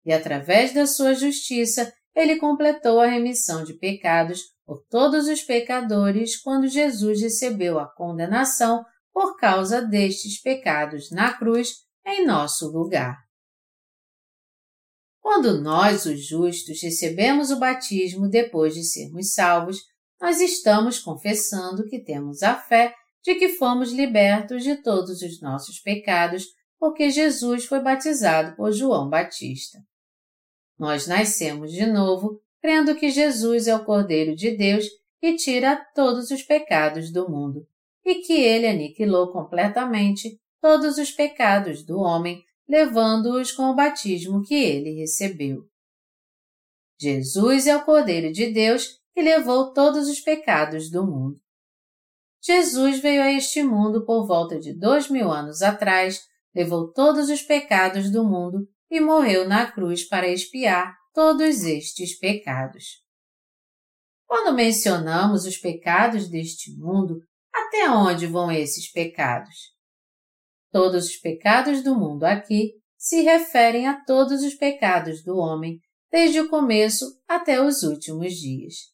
e 0.04 0.12
através 0.12 0.73
da 0.73 0.87
sua 0.87 1.14
justiça, 1.14 1.92
ele 2.14 2.37
completou 2.37 3.00
a 3.00 3.07
remissão 3.07 3.64
de 3.64 3.75
pecados 3.75 4.42
por 4.64 4.85
todos 4.88 5.28
os 5.28 5.42
pecadores 5.42 6.40
quando 6.40 6.66
Jesus 6.66 7.21
recebeu 7.21 7.78
a 7.78 7.87
condenação 7.87 8.85
por 9.12 9.37
causa 9.37 9.83
destes 9.83 10.40
pecados 10.40 11.11
na 11.11 11.35
cruz 11.35 11.69
em 12.07 12.26
nosso 12.26 12.69
lugar. 12.71 13.19
Quando 15.21 15.61
nós, 15.61 16.04
os 16.04 16.26
justos, 16.26 16.83
recebemos 16.83 17.50
o 17.50 17.59
batismo 17.59 18.28
depois 18.28 18.75
de 18.75 18.83
sermos 18.83 19.33
salvos, 19.33 19.78
nós 20.21 20.40
estamos 20.40 20.99
confessando 20.99 21.87
que 21.88 22.02
temos 22.02 22.42
a 22.42 22.57
fé 22.57 22.95
de 23.25 23.35
que 23.37 23.50
fomos 23.50 23.93
libertos 23.93 24.64
de 24.64 24.76
todos 24.76 25.23
os 25.23 25.41
nossos 25.41 25.79
pecados 25.79 26.47
porque 26.79 27.11
Jesus 27.11 27.64
foi 27.64 27.81
batizado 27.81 28.57
por 28.57 28.73
João 28.73 29.09
Batista. 29.09 29.79
Nós 30.79 31.07
nascemos 31.07 31.71
de 31.71 31.87
novo 31.87 32.41
crendo 32.61 32.95
que 32.97 33.11
Jesus 33.11 33.67
é 33.67 33.75
o 33.75 33.85
Cordeiro 33.85 34.35
de 34.35 34.57
Deus 34.57 34.87
que 35.21 35.37
tira 35.37 35.76
todos 35.95 36.31
os 36.31 36.43
pecados 36.43 37.12
do 37.12 37.31
mundo 37.31 37.67
e 38.05 38.17
que 38.17 38.33
ele 38.33 38.67
aniquilou 38.67 39.31
completamente 39.31 40.41
todos 40.61 40.99
os 40.99 41.11
pecados 41.11 41.85
do 41.85 41.99
homem, 41.99 42.45
levando-os 42.69 43.52
com 43.52 43.64
o 43.64 43.75
batismo 43.75 44.43
que 44.43 44.55
ele 44.55 44.99
recebeu. 44.99 45.69
Jesus 47.00 47.67
é 47.67 47.76
o 47.76 47.85
Cordeiro 47.85 48.33
de 48.33 48.52
Deus 48.52 49.00
que 49.12 49.21
levou 49.21 49.73
todos 49.73 50.09
os 50.09 50.21
pecados 50.21 50.88
do 50.88 51.05
mundo. 51.05 51.41
Jesus 52.44 52.99
veio 53.00 53.22
a 53.22 53.32
este 53.32 53.62
mundo 53.62 54.04
por 54.04 54.26
volta 54.26 54.58
de 54.58 54.76
dois 54.76 55.08
mil 55.08 55.30
anos 55.30 55.62
atrás, 55.62 56.20
levou 56.52 56.92
todos 56.92 57.30
os 57.30 57.40
pecados 57.42 58.11
do 58.11 58.25
mundo 58.25 58.66
e 58.90 59.00
morreu 59.00 59.49
na 59.49 59.70
cruz 59.70 60.06
para 60.08 60.28
expiar 60.28 60.96
todos 61.14 61.62
estes 61.62 62.18
pecados. 62.18 63.02
Quando 64.26 64.55
mencionamos 64.55 65.44
os 65.44 65.57
pecados 65.57 66.28
deste 66.28 66.76
mundo, 66.76 67.20
até 67.55 67.88
onde 67.88 68.26
vão 68.26 68.50
esses 68.50 68.90
pecados? 68.90 69.55
Todos 70.72 71.07
os 71.07 71.16
pecados 71.16 71.83
do 71.83 71.94
mundo 71.94 72.24
aqui 72.24 72.72
se 72.98 73.20
referem 73.20 73.87
a 73.87 74.02
todos 74.05 74.42
os 74.42 74.55
pecados 74.55 75.22
do 75.22 75.37
homem, 75.37 75.78
desde 76.11 76.40
o 76.40 76.48
começo 76.48 77.05
até 77.28 77.62
os 77.62 77.83
últimos 77.83 78.35
dias. 78.35 78.91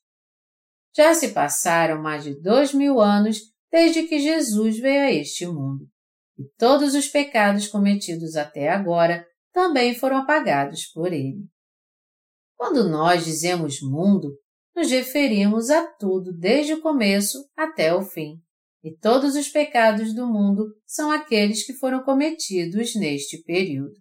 Já 0.98 1.14
se 1.14 1.28
passaram 1.28 2.02
mais 2.02 2.24
de 2.24 2.34
dois 2.34 2.74
mil 2.74 3.00
anos 3.00 3.38
desde 3.70 4.08
que 4.08 4.18
Jesus 4.18 4.80
veio 4.80 5.02
a 5.02 5.12
este 5.12 5.46
mundo, 5.46 5.88
e 6.36 6.42
todos 6.58 6.92
os 6.96 7.06
pecados 7.06 7.68
cometidos 7.68 8.34
até 8.34 8.68
agora 8.68 9.24
também 9.52 9.94
foram 9.94 10.16
apagados 10.16 10.86
por 10.86 11.12
ele. 11.12 11.46
Quando 12.56 12.88
nós 12.88 13.24
dizemos 13.24 13.80
mundo, 13.80 14.36
nos 14.74 14.90
referimos 14.90 15.70
a 15.70 15.86
tudo 15.86 16.36
desde 16.36 16.74
o 16.74 16.80
começo 16.80 17.48
até 17.56 17.94
o 17.94 18.02
fim, 18.02 18.42
e 18.82 18.92
todos 18.96 19.36
os 19.36 19.48
pecados 19.48 20.12
do 20.12 20.26
mundo 20.26 20.66
são 20.84 21.12
aqueles 21.12 21.64
que 21.64 21.74
foram 21.74 22.02
cometidos 22.02 22.96
neste 22.96 23.40
período. 23.44 23.94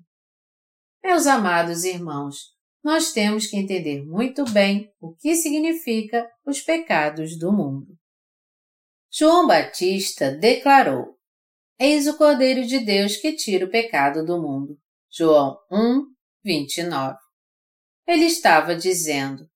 Meus 1.04 1.28
amados 1.28 1.84
irmãos, 1.84 2.57
nós 2.84 3.12
temos 3.12 3.48
que 3.48 3.58
entender 3.58 4.06
muito 4.06 4.46
bem 4.46 4.92
o 5.00 5.14
que 5.16 5.36
significa 5.36 6.30
os 6.46 6.62
pecados 6.62 7.38
do 7.38 7.52
mundo. 7.52 7.98
João 9.12 9.48
Batista 9.48 10.32
declarou: 10.32 11.18
Eis 11.80 12.08
o 12.08 12.18
Cordeiro 12.18 12.66
de 12.66 12.80
Deus 12.80 13.18
que 13.18 13.34
tira 13.34 13.66
o 13.66 13.70
pecado 13.70 14.26
do 14.26 14.42
mundo. 14.42 14.78
João 15.12 15.58
1, 15.72 16.06
29. 16.44 17.18
Ele 18.08 18.26
estava 18.26 18.76
dizendo: 18.76 19.50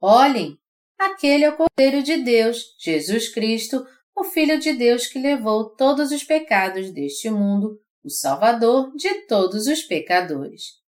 Olhem, 0.00 0.58
aquele 0.98 1.44
é 1.44 1.50
o 1.50 1.56
Cordeiro 1.56 2.02
de 2.02 2.18
Deus, 2.18 2.76
Jesus 2.78 3.28
Cristo, 3.28 3.84
o 4.16 4.24
Filho 4.24 4.58
de 4.58 4.72
Deus 4.72 5.06
que 5.06 5.18
levou 5.18 5.74
todos 5.74 6.12
os 6.12 6.22
pecados 6.22 6.92
deste 6.92 7.30
mundo, 7.30 7.80
o 8.02 8.10
Salvador 8.10 8.94
de 8.94 9.26
todos 9.26 9.66
os 9.66 9.82
pecadores 9.82 10.83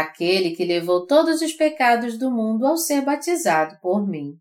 aquele 0.00 0.54
que 0.54 0.64
levou 0.64 1.06
todos 1.06 1.40
os 1.40 1.52
pecados 1.52 2.18
do 2.18 2.30
mundo 2.30 2.66
ao 2.66 2.76
ser 2.76 3.02
batizado 3.02 3.78
por 3.80 4.06
mim. 4.06 4.36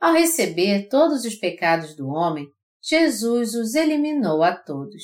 Ao 0.00 0.12
receber 0.12 0.88
todos 0.88 1.24
os 1.24 1.34
pecados 1.34 1.96
do 1.96 2.08
homem, 2.08 2.46
Jesus 2.82 3.54
os 3.54 3.74
eliminou 3.74 4.42
a 4.42 4.54
todos. 4.54 5.02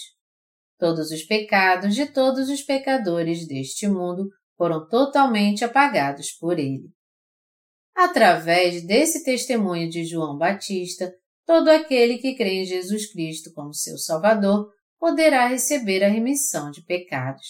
Todos 0.78 1.10
os 1.10 1.22
pecados 1.22 1.94
de 1.94 2.06
todos 2.06 2.48
os 2.48 2.62
pecadores 2.62 3.46
deste 3.46 3.88
mundo 3.88 4.28
foram 4.56 4.86
totalmente 4.88 5.64
apagados 5.64 6.32
por 6.32 6.58
ele. 6.58 6.90
Através 7.94 8.86
desse 8.86 9.24
testemunho 9.24 9.88
de 9.88 10.04
João 10.04 10.36
Batista, 10.36 11.12
todo 11.46 11.68
aquele 11.68 12.18
que 12.18 12.34
crê 12.34 12.62
em 12.62 12.64
Jesus 12.64 13.10
Cristo 13.10 13.50
como 13.54 13.74
seu 13.74 13.96
Salvador 13.98 14.70
poderá 14.98 15.46
receber 15.46 16.04
a 16.04 16.08
remissão 16.08 16.70
de 16.70 16.82
pecados. 16.84 17.46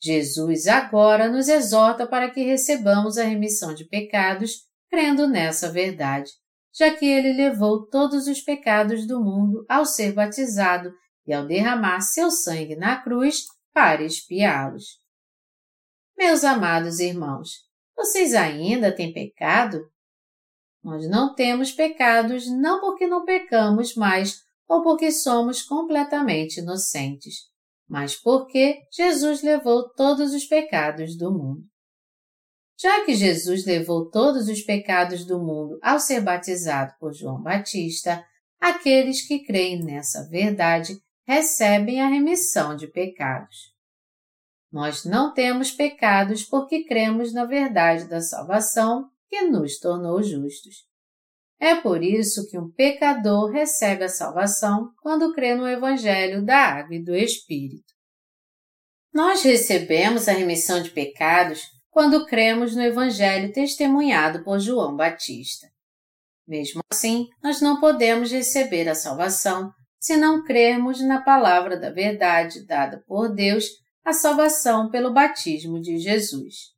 Jesus 0.00 0.68
agora 0.68 1.28
nos 1.28 1.48
exorta 1.48 2.06
para 2.06 2.30
que 2.30 2.42
recebamos 2.42 3.18
a 3.18 3.24
remissão 3.24 3.74
de 3.74 3.84
pecados 3.84 4.62
crendo 4.88 5.26
nessa 5.26 5.70
verdade, 5.70 6.30
já 6.72 6.94
que 6.94 7.04
ele 7.04 7.32
levou 7.32 7.86
todos 7.86 8.28
os 8.28 8.40
pecados 8.40 9.06
do 9.06 9.22
mundo 9.22 9.66
ao 9.68 9.84
ser 9.84 10.12
batizado 10.12 10.92
e 11.26 11.32
ao 11.32 11.46
derramar 11.46 12.00
seu 12.00 12.30
sangue 12.30 12.76
na 12.76 13.02
cruz 13.02 13.44
para 13.74 14.02
expiá-los. 14.02 14.84
Meus 16.16 16.44
amados 16.44 17.00
irmãos, 17.00 17.50
vocês 17.96 18.34
ainda 18.34 18.94
têm 18.94 19.12
pecado? 19.12 19.90
Nós 20.82 21.08
não 21.08 21.34
temos 21.34 21.72
pecados 21.72 22.46
não 22.48 22.80
porque 22.80 23.06
não 23.06 23.24
pecamos 23.24 23.94
mais 23.96 24.42
ou 24.68 24.82
porque 24.82 25.10
somos 25.10 25.62
completamente 25.62 26.60
inocentes 26.60 27.48
mas 27.88 28.14
porque 28.14 28.82
Jesus 28.92 29.42
levou 29.42 29.88
todos 29.88 30.34
os 30.34 30.44
pecados 30.44 31.16
do 31.16 31.32
mundo. 31.32 31.64
Já 32.80 33.04
que 33.04 33.14
Jesus 33.14 33.64
levou 33.64 34.08
todos 34.08 34.48
os 34.48 34.60
pecados 34.60 35.24
do 35.24 35.38
mundo 35.38 35.78
ao 35.82 35.98
ser 35.98 36.20
batizado 36.20 36.94
por 37.00 37.12
João 37.12 37.42
Batista, 37.42 38.24
aqueles 38.60 39.26
que 39.26 39.40
creem 39.40 39.82
nessa 39.82 40.28
verdade 40.28 41.00
recebem 41.26 42.00
a 42.00 42.08
remissão 42.08 42.76
de 42.76 42.86
pecados. 42.86 43.74
Nós 44.70 45.04
não 45.04 45.32
temos 45.32 45.70
pecados 45.70 46.44
porque 46.44 46.84
cremos 46.84 47.32
na 47.32 47.44
verdade 47.44 48.06
da 48.06 48.20
salvação 48.20 49.10
que 49.28 49.42
nos 49.42 49.78
tornou 49.78 50.22
justos. 50.22 50.86
É 51.60 51.74
por 51.74 52.02
isso 52.04 52.48
que 52.48 52.58
um 52.58 52.70
pecador 52.70 53.50
recebe 53.50 54.04
a 54.04 54.08
salvação 54.08 54.92
quando 55.02 55.34
crê 55.34 55.54
no 55.54 55.68
Evangelho 55.68 56.44
da 56.44 56.56
Água 56.56 56.94
e 56.94 57.02
do 57.02 57.14
Espírito. 57.16 57.92
Nós 59.12 59.42
recebemos 59.42 60.28
a 60.28 60.32
remissão 60.32 60.80
de 60.80 60.90
pecados 60.90 61.62
quando 61.90 62.26
cremos 62.26 62.76
no 62.76 62.82
Evangelho 62.82 63.52
testemunhado 63.52 64.44
por 64.44 64.60
João 64.60 64.94
Batista. 64.94 65.66
Mesmo 66.46 66.80
assim, 66.90 67.26
nós 67.42 67.60
não 67.60 67.80
podemos 67.80 68.30
receber 68.30 68.88
a 68.88 68.94
salvação 68.94 69.72
se 69.98 70.16
não 70.16 70.44
crermos 70.44 71.00
na 71.00 71.20
palavra 71.20 71.76
da 71.78 71.90
verdade 71.90 72.64
dada 72.64 73.02
por 73.06 73.34
Deus, 73.34 73.64
a 74.04 74.12
salvação 74.12 74.88
pelo 74.90 75.12
batismo 75.12 75.80
de 75.80 75.98
Jesus. 75.98 76.77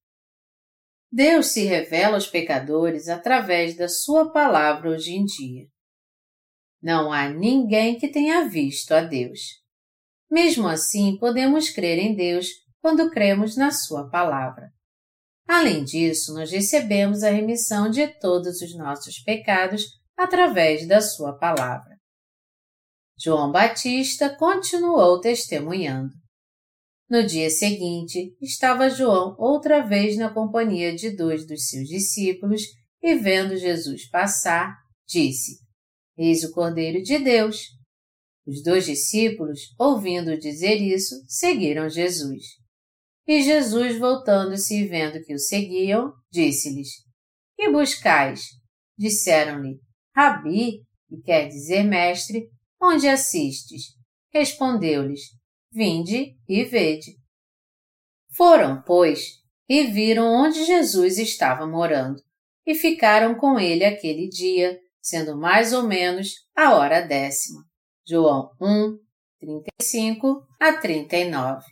Deus 1.13 1.47
se 1.49 1.65
revela 1.65 2.15
aos 2.15 2.29
pecadores 2.29 3.09
através 3.09 3.77
da 3.77 3.89
Sua 3.89 4.31
palavra 4.31 4.91
hoje 4.91 5.13
em 5.13 5.25
dia. 5.25 5.67
Não 6.81 7.13
há 7.13 7.29
ninguém 7.29 7.99
que 7.99 8.09
tenha 8.09 8.49
visto 8.49 8.93
a 8.93 9.01
Deus. 9.01 9.41
Mesmo 10.31 10.69
assim, 10.69 11.19
podemos 11.19 11.69
crer 11.69 11.99
em 11.99 12.15
Deus 12.15 12.47
quando 12.81 13.11
cremos 13.11 13.57
na 13.57 13.73
Sua 13.73 14.09
palavra. 14.09 14.71
Além 15.49 15.83
disso, 15.83 16.33
nós 16.33 16.53
recebemos 16.53 17.25
a 17.25 17.31
remissão 17.31 17.91
de 17.91 18.07
todos 18.07 18.61
os 18.63 18.77
nossos 18.77 19.19
pecados 19.19 19.83
através 20.17 20.87
da 20.87 21.01
Sua 21.01 21.37
palavra. 21.37 21.99
João 23.19 23.51
Batista 23.51 24.35
continuou 24.37 25.21
testemunhando. 25.21 26.13
No 27.11 27.27
dia 27.27 27.51
seguinte, 27.51 28.37
estava 28.41 28.89
João 28.89 29.35
outra 29.37 29.85
vez 29.85 30.17
na 30.17 30.33
companhia 30.33 30.95
de 30.95 31.11
dois 31.11 31.45
dos 31.45 31.67
seus 31.67 31.89
discípulos 31.89 32.63
e, 33.03 33.17
vendo 33.17 33.57
Jesus 33.57 34.09
passar, 34.09 34.77
disse: 35.09 35.59
Eis 36.17 36.45
o 36.45 36.53
Cordeiro 36.53 37.03
de 37.03 37.19
Deus. 37.19 37.63
Os 38.47 38.63
dois 38.63 38.87
discípulos, 38.87 39.75
ouvindo 39.77 40.39
dizer 40.39 40.77
isso, 40.77 41.17
seguiram 41.27 41.91
Jesus. 41.91 42.45
E 43.27 43.43
Jesus, 43.43 43.99
voltando-se 43.99 44.81
e 44.81 44.87
vendo 44.87 45.21
que 45.25 45.35
o 45.35 45.39
seguiam, 45.39 46.13
disse-lhes: 46.31 46.91
Que 47.57 47.73
buscais? 47.73 48.43
Disseram-lhe: 48.97 49.81
Rabi, 50.15 50.85
que 51.09 51.21
quer 51.25 51.49
dizer 51.49 51.83
mestre, 51.83 52.49
onde 52.81 53.09
assistes? 53.09 53.97
Respondeu-lhes: 54.33 55.40
Vinde 55.73 56.37
e 56.49 56.65
vede. 56.65 57.17
Foram, 58.33 58.83
pois, 58.83 59.41
e 59.69 59.85
viram 59.85 60.27
onde 60.27 60.65
Jesus 60.65 61.17
estava 61.19 61.67
morando, 61.67 62.21
e 62.67 62.75
ficaram 62.75 63.37
com 63.37 63.59
ele 63.59 63.85
aquele 63.85 64.29
dia, 64.29 64.81
sendo 65.01 65.37
mais 65.37 65.73
ou 65.73 65.85
menos 65.87 66.35
a 66.57 66.75
hora 66.75 67.01
décima. 67.01 67.65
João 68.07 68.51
1, 68.61 68.99
35 69.39 70.45
a 70.59 70.73
39. 70.73 71.65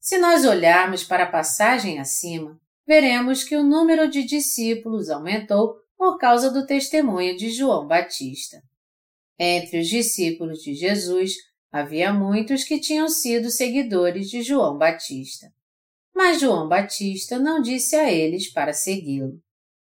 Se 0.00 0.18
nós 0.18 0.44
olharmos 0.44 1.02
para 1.02 1.24
a 1.24 1.30
passagem 1.30 1.98
acima, 1.98 2.60
veremos 2.86 3.42
que 3.42 3.56
o 3.56 3.64
número 3.64 4.08
de 4.08 4.24
discípulos 4.24 5.10
aumentou 5.10 5.74
por 5.96 6.18
causa 6.18 6.50
do 6.50 6.66
testemunho 6.66 7.36
de 7.36 7.50
João 7.50 7.86
Batista. 7.86 8.60
Entre 9.38 9.80
os 9.80 9.88
discípulos 9.88 10.58
de 10.58 10.74
Jesus 10.74 11.32
havia 11.72 12.12
muitos 12.12 12.62
que 12.64 12.78
tinham 12.78 13.08
sido 13.08 13.50
seguidores 13.50 14.28
de 14.28 14.42
João 14.42 14.76
Batista. 14.76 15.48
Mas 16.14 16.38
João 16.38 16.68
Batista 16.68 17.38
não 17.38 17.62
disse 17.62 17.96
a 17.96 18.12
eles 18.12 18.52
para 18.52 18.74
segui-lo. 18.74 19.40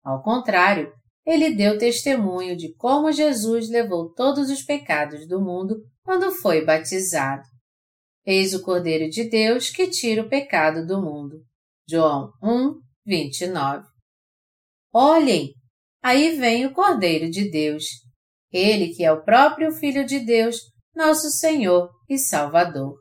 Ao 0.03 0.21
contrário, 0.21 0.91
ele 1.25 1.55
deu 1.55 1.77
testemunho 1.77 2.57
de 2.57 2.73
como 2.75 3.11
Jesus 3.11 3.69
levou 3.69 4.13
todos 4.13 4.49
os 4.49 4.61
pecados 4.61 5.27
do 5.27 5.39
mundo 5.39 5.81
quando 6.03 6.31
foi 6.31 6.65
batizado. 6.65 7.43
Eis 8.25 8.53
o 8.53 8.61
Cordeiro 8.61 9.09
de 9.09 9.29
Deus 9.29 9.69
que 9.69 9.87
tira 9.87 10.23
o 10.23 10.29
pecado 10.29 10.85
do 10.85 11.01
mundo. 11.01 11.37
João 11.87 12.31
1, 12.43 12.79
29. 13.05 13.87
Olhem, 14.93 15.53
aí 16.03 16.35
vem 16.35 16.65
o 16.65 16.73
Cordeiro 16.73 17.29
de 17.29 17.49
Deus. 17.49 17.85
Ele 18.51 18.89
que 18.93 19.03
é 19.03 19.11
o 19.11 19.23
próprio 19.23 19.71
Filho 19.71 20.05
de 20.05 20.19
Deus, 20.19 20.57
nosso 20.99 21.31
Senhor 21.31 21.89
e 22.09 22.17
Salvador. 22.17 22.99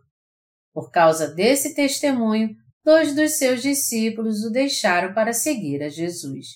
Por 0.72 0.88
causa 0.92 1.34
desse 1.34 1.74
testemunho, 1.74 2.54
dois 2.84 3.12
dos 3.12 3.32
seus 3.38 3.61
discípulos 3.61 4.44
o 4.44 4.50
deixaram 4.50 5.12
para 5.12 5.32
seguir 5.32 5.82
a 5.82 5.88
Jesus. 5.88 6.46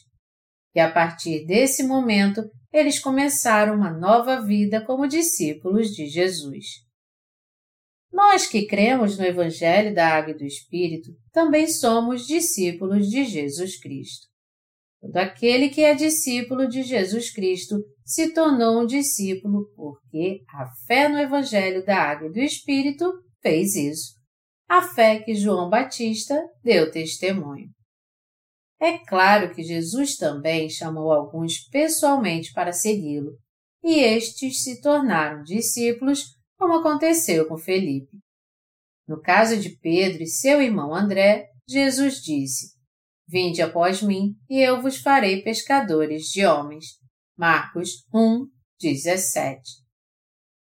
E 0.73 0.79
a 0.79 0.89
partir 0.89 1.45
desse 1.45 1.83
momento, 1.83 2.49
eles 2.73 3.01
começaram 3.01 3.75
uma 3.75 3.91
nova 3.91 4.41
vida 4.41 4.85
como 4.87 5.09
discípulos 5.09 5.89
de 5.89 6.07
Jesus. 6.07 6.65
Nós 8.13 8.47
que 8.47 8.65
cremos 8.65 9.19
no 9.19 9.25
Evangelho 9.25 9.93
da 9.93 10.07
Água 10.07 10.31
e 10.31 10.39
do 10.39 10.45
Espírito 10.45 11.11
também 11.33 11.67
somos 11.67 12.25
discípulos 12.25 13.11
de 13.11 13.25
Jesus 13.25 13.81
Cristo. 13.81 14.29
Todo 15.01 15.17
aquele 15.17 15.71
que 15.71 15.83
é 15.83 15.93
discípulo 15.93 16.69
de 16.69 16.85
Jesus 16.85 17.33
Cristo 17.33 17.83
se 18.05 18.33
tornou 18.33 18.81
um 18.81 18.87
discípulo 18.87 19.67
porque 19.75 20.43
a 20.49 20.67
fé 20.87 21.09
no 21.09 21.19
Evangelho 21.19 21.85
da 21.85 21.97
Água 21.97 22.29
e 22.29 22.33
do 22.33 22.41
Espírito 22.41 23.13
fez 23.41 23.75
isso. 23.75 24.15
A 24.69 24.83
fé 24.83 25.21
que 25.21 25.35
João 25.35 25.69
Batista 25.69 26.41
deu 26.63 26.91
testemunho. 26.91 27.69
É 28.81 28.99
claro 28.99 29.55
que 29.55 29.63
Jesus 29.63 30.17
também 30.17 30.69
chamou 30.69 31.13
alguns 31.13 31.69
pessoalmente 31.69 32.53
para 32.53 32.73
segui-lo, 32.73 33.39
e 33.83 34.01
estes 34.01 34.63
se 34.63 34.81
tornaram 34.81 35.43
discípulos, 35.43 36.25
como 36.59 36.75
aconteceu 36.75 37.47
com 37.47 37.57
Felipe. 37.57 38.19
No 39.07 39.21
caso 39.21 39.57
de 39.57 39.77
Pedro 39.79 40.23
e 40.23 40.27
seu 40.27 40.61
irmão 40.61 40.95
André, 40.95 41.47
Jesus 41.69 42.17
disse: 42.17 42.73
Vinde 43.29 43.63
após 43.63 44.03
mim, 44.03 44.35
e 44.49 44.61
eu 44.61 44.81
vos 44.83 44.99
farei 44.99 45.43
pescadores 45.43 46.25
de 46.25 46.45
homens. 46.45 47.02
Marcos 47.43 48.07
1, 48.15 48.47
17. 48.81 49.61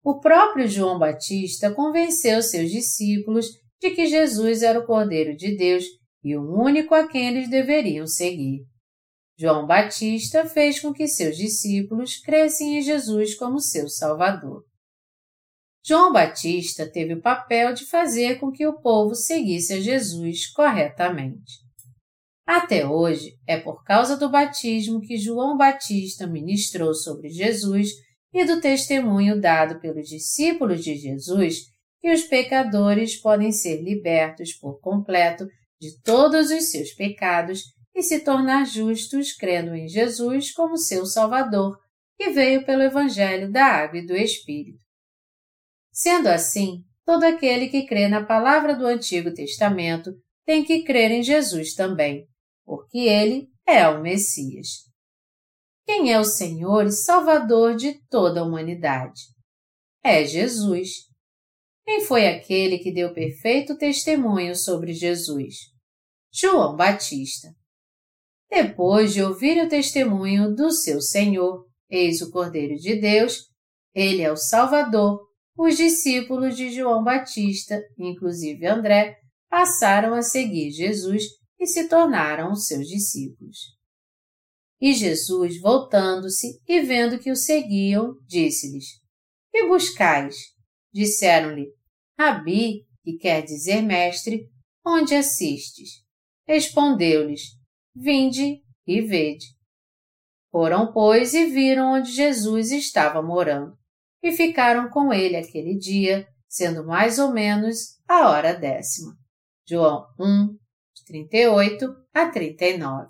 O 0.00 0.20
próprio 0.20 0.68
João 0.68 0.96
Batista 0.96 1.74
convenceu 1.74 2.40
seus 2.40 2.70
discípulos 2.70 3.46
de 3.80 3.90
que 3.90 4.06
Jesus 4.06 4.62
era 4.62 4.78
o 4.78 4.86
Cordeiro 4.86 5.36
de 5.36 5.56
Deus 5.56 5.82
e 6.22 6.36
o 6.36 6.54
único 6.56 6.94
a 6.94 7.08
quem 7.08 7.26
eles 7.26 7.50
deveriam 7.50 8.06
seguir. 8.06 8.64
João 9.36 9.66
Batista 9.66 10.46
fez 10.46 10.78
com 10.78 10.92
que 10.92 11.08
seus 11.08 11.36
discípulos 11.36 12.18
crescem 12.18 12.78
em 12.78 12.80
Jesus 12.80 13.34
como 13.34 13.58
seu 13.58 13.88
Salvador. 13.88 14.64
João 15.84 16.12
Batista 16.12 16.88
teve 16.88 17.14
o 17.14 17.20
papel 17.20 17.74
de 17.74 17.86
fazer 17.86 18.38
com 18.38 18.52
que 18.52 18.64
o 18.64 18.80
povo 18.80 19.16
seguisse 19.16 19.72
a 19.72 19.80
Jesus 19.80 20.48
corretamente. 20.52 21.54
Até 22.48 22.88
hoje, 22.88 23.38
é 23.46 23.60
por 23.60 23.84
causa 23.84 24.16
do 24.16 24.30
batismo 24.30 25.02
que 25.02 25.18
João 25.18 25.54
Batista 25.54 26.26
ministrou 26.26 26.94
sobre 26.94 27.28
Jesus 27.28 27.90
e 28.32 28.42
do 28.46 28.58
testemunho 28.58 29.38
dado 29.38 29.78
pelos 29.80 30.08
discípulos 30.08 30.82
de 30.82 30.96
Jesus 30.96 31.64
que 32.00 32.10
os 32.10 32.22
pecadores 32.22 33.20
podem 33.20 33.52
ser 33.52 33.82
libertos 33.82 34.54
por 34.54 34.80
completo 34.80 35.46
de 35.78 36.00
todos 36.00 36.50
os 36.50 36.70
seus 36.70 36.94
pecados 36.94 37.64
e 37.94 38.02
se 38.02 38.20
tornar 38.20 38.64
justos 38.64 39.34
crendo 39.34 39.74
em 39.74 39.86
Jesus 39.86 40.50
como 40.50 40.78
seu 40.78 41.04
Salvador, 41.04 41.76
que 42.16 42.30
veio 42.30 42.64
pelo 42.64 42.82
Evangelho 42.82 43.52
da 43.52 43.66
Água 43.66 43.98
e 43.98 44.06
do 44.06 44.16
Espírito. 44.16 44.82
Sendo 45.92 46.28
assim, 46.28 46.82
todo 47.04 47.24
aquele 47.24 47.68
que 47.68 47.84
crê 47.84 48.08
na 48.08 48.24
palavra 48.24 48.74
do 48.74 48.86
Antigo 48.86 49.34
Testamento 49.34 50.12
tem 50.46 50.64
que 50.64 50.82
crer 50.82 51.10
em 51.10 51.22
Jesus 51.22 51.74
também, 51.74 52.26
porque 52.68 52.98
ele 52.98 53.48
é 53.66 53.88
o 53.88 54.02
Messias. 54.02 54.84
Quem 55.86 56.12
é 56.12 56.20
o 56.20 56.24
Senhor 56.24 56.84
e 56.84 56.92
Salvador 56.92 57.74
de 57.74 57.98
toda 58.10 58.40
a 58.40 58.44
humanidade? 58.44 59.22
É 60.04 60.22
Jesus. 60.26 60.90
Quem 61.82 62.02
foi 62.02 62.28
aquele 62.28 62.76
que 62.76 62.92
deu 62.92 63.14
perfeito 63.14 63.78
testemunho 63.78 64.54
sobre 64.54 64.92
Jesus? 64.92 65.54
João 66.30 66.76
Batista. 66.76 67.48
Depois 68.50 69.14
de 69.14 69.22
ouvir 69.22 69.64
o 69.64 69.68
testemunho 69.68 70.54
do 70.54 70.70
seu 70.70 71.00
Senhor, 71.00 71.64
eis 71.88 72.20
o 72.20 72.30
Cordeiro 72.30 72.74
de 72.74 73.00
Deus, 73.00 73.46
ele 73.94 74.20
é 74.20 74.30
o 74.30 74.36
Salvador, 74.36 75.26
os 75.56 75.74
discípulos 75.74 76.54
de 76.54 76.70
João 76.70 77.02
Batista, 77.02 77.80
inclusive 77.98 78.66
André, 78.66 79.16
passaram 79.48 80.12
a 80.12 80.20
seguir 80.20 80.70
Jesus 80.70 81.38
e 81.58 81.66
se 81.66 81.88
tornaram 81.88 82.52
os 82.52 82.66
seus 82.66 82.86
discípulos. 82.86 83.78
E 84.80 84.94
Jesus, 84.94 85.60
voltando-se 85.60 86.60
e 86.66 86.80
vendo 86.82 87.18
que 87.18 87.30
o 87.30 87.36
seguiam, 87.36 88.14
disse-lhes: 88.26 89.00
Que 89.50 89.66
buscais? 89.66 90.36
Disseram-lhe: 90.92 91.72
Rabi, 92.18 92.86
que 93.02 93.16
quer 93.16 93.42
dizer 93.42 93.82
mestre, 93.82 94.48
onde 94.86 95.14
assistes? 95.14 96.04
Respondeu-lhes: 96.46 97.42
Vinde 97.94 98.62
e 98.86 99.00
vede. 99.00 99.46
Foram, 100.50 100.92
pois, 100.92 101.34
e 101.34 101.46
viram 101.46 101.94
onde 101.94 102.10
Jesus 102.10 102.70
estava 102.70 103.20
morando, 103.22 103.76
e 104.22 104.32
ficaram 104.32 104.88
com 104.88 105.12
ele 105.12 105.36
aquele 105.36 105.76
dia, 105.76 106.26
sendo 106.48 106.86
mais 106.86 107.18
ou 107.18 107.32
menos 107.32 107.98
a 108.08 108.30
hora 108.30 108.54
décima. 108.54 109.14
João 109.68 110.06
1, 110.18 110.57
38 111.04 111.86
a 112.14 112.30
39. 112.30 113.08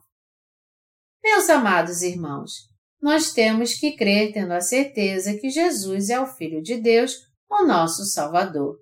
Meus 1.23 1.51
amados 1.51 2.03
irmãos, 2.03 2.53
nós 3.01 3.33
temos 3.33 3.75
que 3.75 3.97
crer 3.97 4.33
tendo 4.33 4.53
a 4.53 4.61
certeza 4.61 5.37
que 5.39 5.51
Jesus 5.51 6.11
é 6.11 6.21
o 6.21 6.27
Filho 6.27 6.63
de 6.63 6.77
Deus, 6.77 7.13
o 7.49 7.65
nosso 7.65 8.05
Salvador. 8.05 8.77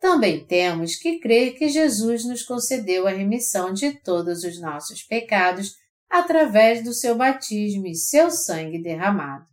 Também 0.00 0.46
temos 0.46 0.96
que 0.96 1.18
crer 1.18 1.56
que 1.56 1.68
Jesus 1.68 2.24
nos 2.24 2.42
concedeu 2.42 3.06
a 3.06 3.10
remissão 3.10 3.72
de 3.72 4.00
todos 4.00 4.44
os 4.44 4.60
nossos 4.60 5.02
pecados 5.02 5.72
através 6.08 6.84
do 6.84 6.92
seu 6.92 7.16
batismo 7.16 7.86
e 7.86 7.94
seu 7.94 8.30
sangue 8.30 8.80
derramado. 8.80 9.46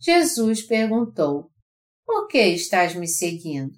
Jesus 0.00 0.62
perguntou: 0.62 1.50
Por 2.06 2.28
que 2.28 2.38
estás 2.38 2.94
me 2.94 3.08
seguindo? 3.08 3.72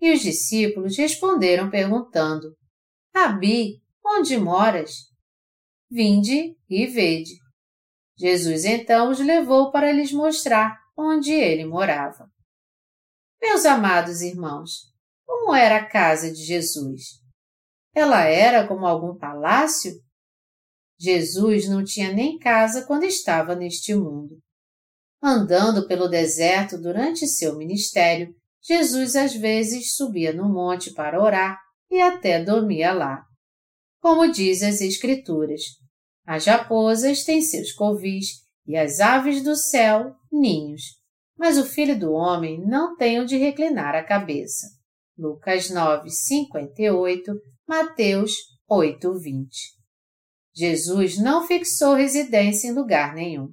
E 0.00 0.12
os 0.12 0.20
discípulos 0.20 0.96
responderam 0.96 1.70
perguntando: 1.70 2.56
Rabi, 3.14 3.82
onde 4.04 4.38
moras? 4.38 4.90
Vinde 5.90 6.56
e 6.68 6.86
vede. 6.86 7.34
Jesus 8.16 8.64
então 8.64 9.10
os 9.10 9.18
levou 9.18 9.70
para 9.70 9.92
lhes 9.92 10.12
mostrar 10.12 10.78
onde 10.96 11.32
ele 11.32 11.64
morava. 11.64 12.30
Meus 13.40 13.66
amados 13.66 14.22
irmãos, 14.22 14.92
como 15.26 15.54
era 15.54 15.78
a 15.78 15.86
casa 15.86 16.32
de 16.32 16.42
Jesus? 16.42 17.20
Ela 17.94 18.24
era 18.24 18.66
como 18.66 18.86
algum 18.86 19.18
palácio? 19.18 19.92
Jesus 20.98 21.68
não 21.68 21.84
tinha 21.84 22.12
nem 22.12 22.38
casa 22.38 22.86
quando 22.86 23.04
estava 23.04 23.54
neste 23.54 23.94
mundo. 23.94 24.38
Andando 25.22 25.86
pelo 25.86 26.08
deserto 26.08 26.80
durante 26.80 27.26
seu 27.26 27.56
ministério, 27.56 28.34
Jesus 28.62 29.16
às 29.16 29.34
vezes 29.34 29.94
subia 29.94 30.32
no 30.32 30.48
monte 30.48 30.94
para 30.94 31.20
orar 31.20 31.60
e 31.92 32.00
até 32.00 32.42
dormia 32.42 32.94
lá. 32.94 33.22
Como 34.00 34.32
diz 34.32 34.62
as 34.62 34.80
Escrituras, 34.80 35.60
as 36.26 36.46
raposas 36.46 37.22
têm 37.22 37.42
seus 37.42 37.70
covis 37.72 38.42
e 38.66 38.76
as 38.76 38.98
aves 38.98 39.44
do 39.44 39.54
céu 39.54 40.14
ninhos, 40.32 40.82
mas 41.36 41.58
o 41.58 41.64
filho 41.64 41.98
do 41.98 42.12
homem 42.12 42.64
não 42.66 42.96
tem 42.96 43.20
onde 43.20 43.36
reclinar 43.36 43.94
a 43.94 44.02
cabeça. 44.02 44.66
Lucas 45.18 45.68
9, 45.68 46.08
58, 46.08 47.32
Mateus 47.68 48.32
8, 48.66 49.18
20. 49.18 49.48
Jesus 50.54 51.18
não 51.18 51.46
fixou 51.46 51.94
residência 51.94 52.68
em 52.68 52.72
lugar 52.72 53.14
nenhum. 53.14 53.52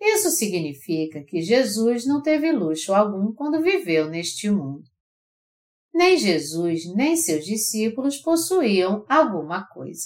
Isso 0.00 0.30
significa 0.30 1.24
que 1.24 1.42
Jesus 1.42 2.06
não 2.06 2.22
teve 2.22 2.52
luxo 2.52 2.94
algum 2.94 3.32
quando 3.32 3.62
viveu 3.62 4.08
neste 4.08 4.48
mundo. 4.50 4.84
Nem 5.96 6.18
Jesus 6.18 6.84
nem 6.94 7.16
seus 7.16 7.46
discípulos 7.46 8.18
possuíam 8.18 9.06
alguma 9.08 9.66
coisa. 9.66 10.02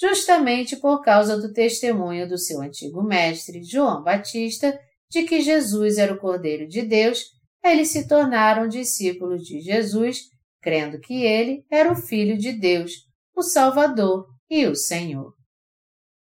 Justamente 0.00 0.74
por 0.74 1.00
causa 1.00 1.38
do 1.38 1.52
testemunho 1.52 2.28
do 2.28 2.36
seu 2.36 2.60
antigo 2.60 3.00
mestre, 3.00 3.62
João 3.62 4.02
Batista, 4.02 4.76
de 5.08 5.22
que 5.22 5.42
Jesus 5.42 5.96
era 5.96 6.12
o 6.12 6.18
Cordeiro 6.18 6.66
de 6.66 6.82
Deus, 6.82 7.22
eles 7.62 7.92
se 7.92 8.08
tornaram 8.08 8.66
discípulos 8.66 9.44
de 9.44 9.60
Jesus, 9.60 10.22
crendo 10.60 10.98
que 10.98 11.22
ele 11.22 11.64
era 11.70 11.92
o 11.92 11.94
Filho 11.94 12.36
de 12.36 12.50
Deus, 12.50 12.90
o 13.32 13.42
Salvador 13.42 14.26
e 14.50 14.66
o 14.66 14.74
Senhor. 14.74 15.32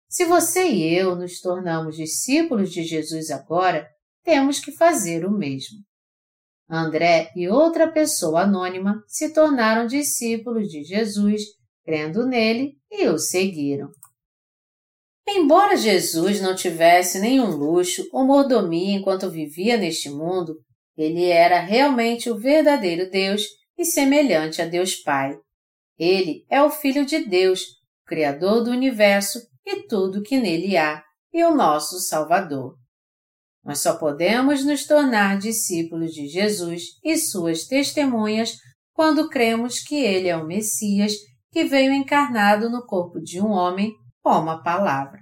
Se 0.07 0.23
você 0.23 0.65
e 0.69 0.95
eu 0.95 1.13
nos 1.13 1.41
tornamos 1.41 1.97
discípulos 1.97 2.71
de 2.71 2.83
Jesus 2.83 3.29
agora, 3.31 3.85
temos 4.23 4.61
que 4.61 4.71
fazer 4.71 5.25
o 5.25 5.31
mesmo. 5.31 5.79
André 6.69 7.31
e 7.35 7.47
outra 7.47 7.91
pessoa 7.91 8.41
anônima 8.41 9.03
se 9.07 9.33
tornaram 9.33 9.85
discípulos 9.85 10.67
de 10.67 10.83
Jesus, 10.83 11.41
crendo 11.83 12.25
nele 12.25 12.73
e 12.91 13.07
o 13.07 13.17
seguiram. 13.17 13.89
Embora 15.27 15.75
Jesus 15.75 16.39
não 16.41 16.55
tivesse 16.55 17.19
nenhum 17.19 17.55
luxo 17.55 18.07
ou 18.11 18.25
mordomia 18.25 18.95
enquanto 18.95 19.29
vivia 19.29 19.77
neste 19.77 20.09
mundo, 20.09 20.55
ele 20.97 21.25
era 21.25 21.59
realmente 21.59 22.29
o 22.29 22.37
verdadeiro 22.37 23.09
Deus 23.09 23.43
e 23.77 23.83
semelhante 23.83 24.61
a 24.61 24.65
Deus 24.65 24.95
Pai. 24.95 25.37
Ele 25.97 26.45
é 26.49 26.61
o 26.61 26.69
Filho 26.69 27.05
de 27.05 27.25
Deus, 27.25 27.61
o 27.61 28.05
Criador 28.07 28.63
do 28.63 28.71
universo 28.71 29.39
e 29.65 29.87
tudo 29.87 30.21
que 30.21 30.37
nele 30.37 30.77
há, 30.77 31.03
e 31.33 31.43
o 31.43 31.53
nosso 31.53 31.99
Salvador. 31.99 32.75
Nós 33.65 33.81
só 33.81 33.97
podemos 33.97 34.63
nos 34.63 34.85
tornar 34.85 35.39
discípulos 35.39 36.11
de 36.11 36.27
Jesus 36.27 36.83
e 37.03 37.17
suas 37.17 37.65
testemunhas 37.65 38.53
quando 38.93 39.27
cremos 39.27 39.79
que 39.79 39.95
ele 39.95 40.27
é 40.27 40.37
o 40.37 40.45
Messias 40.45 41.13
que 41.51 41.63
veio 41.63 41.91
encarnado 41.91 42.69
no 42.69 42.85
corpo 42.85 43.19
de 43.19 43.41
um 43.41 43.49
homem 43.49 43.91
como 44.21 44.49
a 44.51 44.61
palavra. 44.61 45.19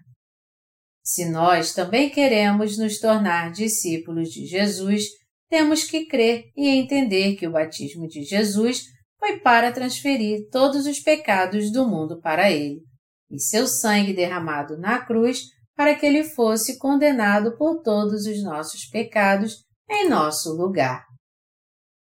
Se 1.03 1.29
nós 1.29 1.73
também 1.73 2.09
queremos 2.09 2.77
nos 2.77 2.99
tornar 2.99 3.51
discípulos 3.51 4.29
de 4.29 4.45
Jesus, 4.45 5.05
temos 5.49 5.83
que 5.83 6.05
crer 6.05 6.45
e 6.55 6.67
entender 6.67 7.35
que 7.35 7.47
o 7.47 7.51
batismo 7.51 8.07
de 8.07 8.23
Jesus 8.23 8.83
foi 9.19 9.39
para 9.39 9.71
transferir 9.71 10.49
todos 10.51 10.85
os 10.85 10.99
pecados 10.99 11.71
do 11.71 11.87
mundo 11.87 12.19
para 12.19 12.51
ele 12.51 12.81
e 13.29 13.39
seu 13.39 13.67
sangue 13.67 14.13
derramado 14.13 14.77
na 14.77 14.99
cruz 14.99 15.43
para 15.75 15.95
que 15.95 16.05
ele 16.05 16.23
fosse 16.23 16.77
condenado 16.77 17.57
por 17.57 17.81
todos 17.81 18.25
os 18.25 18.43
nossos 18.43 18.85
pecados 18.85 19.63
em 19.89 20.07
nosso 20.07 20.53
lugar. 20.53 21.05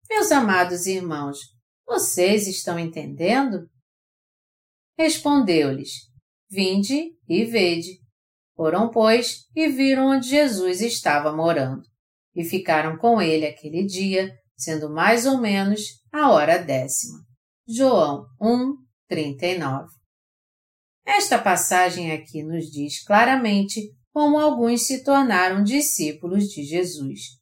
Meus 0.09 0.31
amados 0.31 0.85
irmãos, 0.85 1.37
vocês 1.87 2.47
estão 2.47 2.79
entendendo? 2.79 3.67
Respondeu-lhes: 4.97 5.91
Vinde 6.49 7.11
e 7.27 7.45
vede. 7.45 7.99
Foram, 8.55 8.89
pois, 8.89 9.45
e 9.55 9.69
viram 9.69 10.07
onde 10.07 10.27
Jesus 10.27 10.81
estava 10.81 11.31
morando, 11.31 11.83
e 12.35 12.43
ficaram 12.43 12.97
com 12.97 13.21
ele 13.21 13.45
aquele 13.45 13.85
dia, 13.85 14.35
sendo 14.57 14.89
mais 14.91 15.25
ou 15.25 15.39
menos 15.39 15.81
a 16.11 16.29
hora 16.31 16.57
décima. 16.57 17.19
João 17.65 18.25
1, 18.41 18.75
39 19.07 19.98
esta 21.09 21.39
passagem 21.39 22.11
aqui 22.11 22.43
nos 22.43 22.65
diz 22.65 23.03
claramente 23.03 23.81
como 24.11 24.37
alguns 24.37 24.85
se 24.85 25.03
tornaram 25.03 25.63
discípulos 25.63 26.45
de 26.45 26.63
Jesus. 26.63 27.39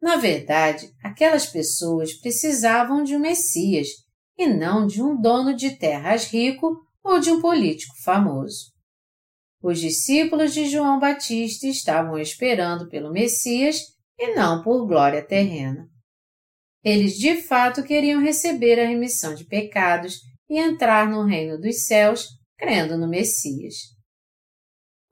Na 0.00 0.16
verdade, 0.16 0.90
aquelas 1.02 1.46
pessoas 1.46 2.12
precisavam 2.14 3.04
de 3.04 3.14
um 3.14 3.20
Messias 3.20 3.88
e 4.36 4.46
não 4.46 4.86
de 4.86 5.02
um 5.02 5.20
dono 5.20 5.54
de 5.54 5.76
terras 5.76 6.26
rico 6.26 6.76
ou 7.04 7.20
de 7.20 7.30
um 7.30 7.40
político 7.40 7.94
famoso. 8.02 8.72
Os 9.62 9.78
discípulos 9.78 10.52
de 10.52 10.66
João 10.66 10.98
Batista 10.98 11.68
estavam 11.68 12.18
esperando 12.18 12.88
pelo 12.88 13.12
Messias 13.12 13.78
e 14.18 14.34
não 14.34 14.60
por 14.62 14.86
glória 14.86 15.24
terrena. 15.24 15.88
Eles 16.82 17.14
de 17.14 17.40
fato 17.40 17.84
queriam 17.84 18.20
receber 18.20 18.80
a 18.80 18.88
remissão 18.88 19.34
de 19.34 19.44
pecados 19.44 20.16
e 20.50 20.58
entrar 20.58 21.08
no 21.08 21.24
reino 21.24 21.60
dos 21.60 21.86
céus 21.86 22.26
crendo 22.62 22.96
no 22.96 23.08
Messias. 23.08 23.74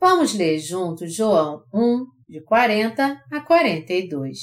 Vamos 0.01 0.33
ler 0.33 0.61
juntos 0.61 1.13
João 1.13 1.65
1, 1.75 2.07
de 2.29 2.41
40 2.45 3.25
a 3.29 3.41
42. 3.45 4.39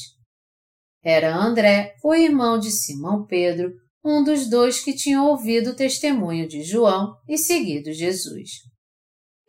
Era 1.01 1.33
André, 1.33 1.95
o 2.03 2.13
irmão 2.13 2.59
de 2.59 2.69
Simão 2.69 3.25
Pedro, 3.25 3.71
um 4.03 4.21
dos 4.21 4.49
dois 4.49 4.83
que 4.83 4.93
tinham 4.93 5.25
ouvido 5.25 5.69
o 5.69 5.75
testemunho 5.75 6.49
de 6.49 6.61
João 6.63 7.15
e 7.29 7.37
seguido 7.37 7.93
Jesus. 7.93 8.49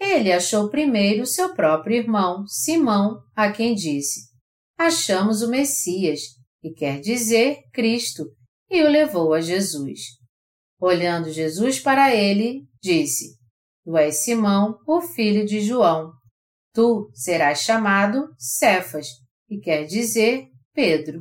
Ele 0.01 0.33
achou 0.33 0.71
primeiro 0.71 1.27
seu 1.27 1.53
próprio 1.53 1.97
irmão, 1.97 2.47
Simão, 2.47 3.19
a 3.35 3.51
quem 3.51 3.75
disse: 3.75 4.21
Achamos 4.79 5.43
o 5.43 5.51
Messias, 5.51 6.21
que 6.63 6.71
quer 6.71 7.01
dizer 7.01 7.59
Cristo, 7.73 8.25
e 8.71 8.85
o 8.85 8.89
levou 8.89 9.35
a 9.35 9.41
Jesus. 9.41 9.99
Olhando 10.81 11.33
Jesus 11.33 11.81
para 11.81 12.15
ele, 12.15 12.63
disse: 12.81 13.38
Tu 13.89 13.97
és 13.97 14.23
Simão, 14.23 14.79
o 14.87 15.01
filho 15.01 15.47
de 15.47 15.63
João. 15.63 16.13
Tu 16.75 17.11
serás 17.15 17.63
chamado 17.63 18.29
Cefas, 18.37 19.07
que 19.47 19.59
quer 19.61 19.87
dizer 19.87 20.45
Pedro. 20.75 21.21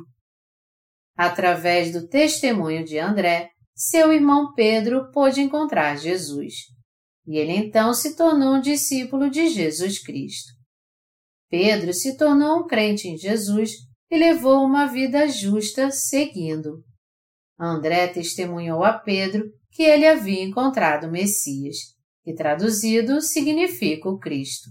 Através 1.15 1.93
do 1.93 2.10
testemunho 2.10 2.84
de 2.84 2.99
André, 2.99 3.47
seu 3.73 4.12
irmão 4.12 4.53
Pedro 4.53 5.10
pôde 5.13 5.39
encontrar 5.39 5.95
Jesus. 5.95 6.56
E 7.25 7.38
ele 7.38 7.53
então 7.53 7.93
se 7.93 8.17
tornou 8.17 8.56
um 8.56 8.62
discípulo 8.62 9.30
de 9.30 9.47
Jesus 9.47 10.03
Cristo. 10.03 10.51
Pedro 11.49 11.93
se 11.93 12.17
tornou 12.17 12.60
um 12.60 12.67
crente 12.67 13.08
em 13.08 13.17
Jesus 13.17 13.71
e 14.12 14.17
levou 14.17 14.62
uma 14.65 14.88
vida 14.88 15.25
justa 15.30 15.89
seguindo. 15.89 16.84
André 17.58 18.10
testemunhou 18.10 18.84
a 18.84 18.91
Pedro 18.91 19.45
que 19.71 19.84
ele 19.84 20.06
havia 20.06 20.43
encontrado 20.43 21.08
o 21.08 21.12
Messias 21.12 21.95
que 22.28 22.34
traduzido 22.34 23.22
significa 23.22 24.10
o 24.10 24.20
Cristo. 24.20 24.70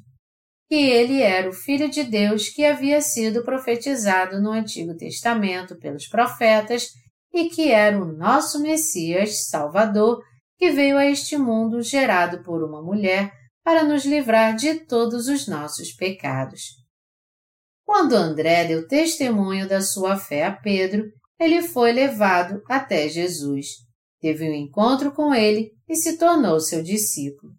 Que 0.68 0.74
ele 0.74 1.22
era 1.22 1.48
o 1.48 1.54
Filho 1.54 1.88
de 1.88 2.04
Deus 2.04 2.50
que 2.50 2.66
havia 2.66 3.00
sido 3.00 3.42
profetizado 3.42 4.42
no 4.42 4.50
Antigo 4.50 4.94
Testamento 4.94 5.74
pelos 5.78 6.06
profetas 6.06 6.90
e 7.32 7.48
que 7.48 7.70
era 7.70 7.98
o 7.98 8.12
nosso 8.12 8.60
Messias 8.60 9.48
Salvador 9.48 10.22
que 10.58 10.70
veio 10.70 10.98
a 10.98 11.06
este 11.06 11.38
mundo 11.38 11.80
gerado 11.80 12.42
por 12.42 12.62
uma 12.62 12.82
mulher 12.82 13.32
para 13.64 13.82
nos 13.82 14.04
livrar 14.04 14.54
de 14.54 14.80
todos 14.80 15.26
os 15.26 15.48
nossos 15.48 15.92
pecados. 15.92 16.60
Quando 17.86 18.12
André 18.12 18.66
deu 18.66 18.86
testemunho 18.86 19.66
da 19.66 19.80
sua 19.80 20.18
fé 20.18 20.44
a 20.44 20.52
Pedro, 20.52 21.04
ele 21.40 21.62
foi 21.62 21.90
levado 21.90 22.62
até 22.68 23.08
Jesus 23.08 23.85
teve 24.26 24.50
um 24.50 24.52
encontro 24.52 25.12
com 25.12 25.32
ele 25.32 25.70
e 25.88 25.94
se 25.94 26.18
tornou 26.18 26.58
seu 26.58 26.82
discípulo. 26.82 27.52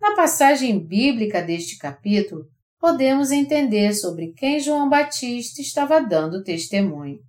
Na 0.00 0.16
passagem 0.16 0.84
bíblica 0.84 1.40
deste 1.40 1.78
capítulo, 1.78 2.42
podemos 2.80 3.30
entender 3.30 3.94
sobre 3.94 4.32
quem 4.32 4.58
João 4.58 4.88
Batista 4.88 5.60
estava 5.60 6.00
dando 6.00 6.42
testemunho. 6.42 7.20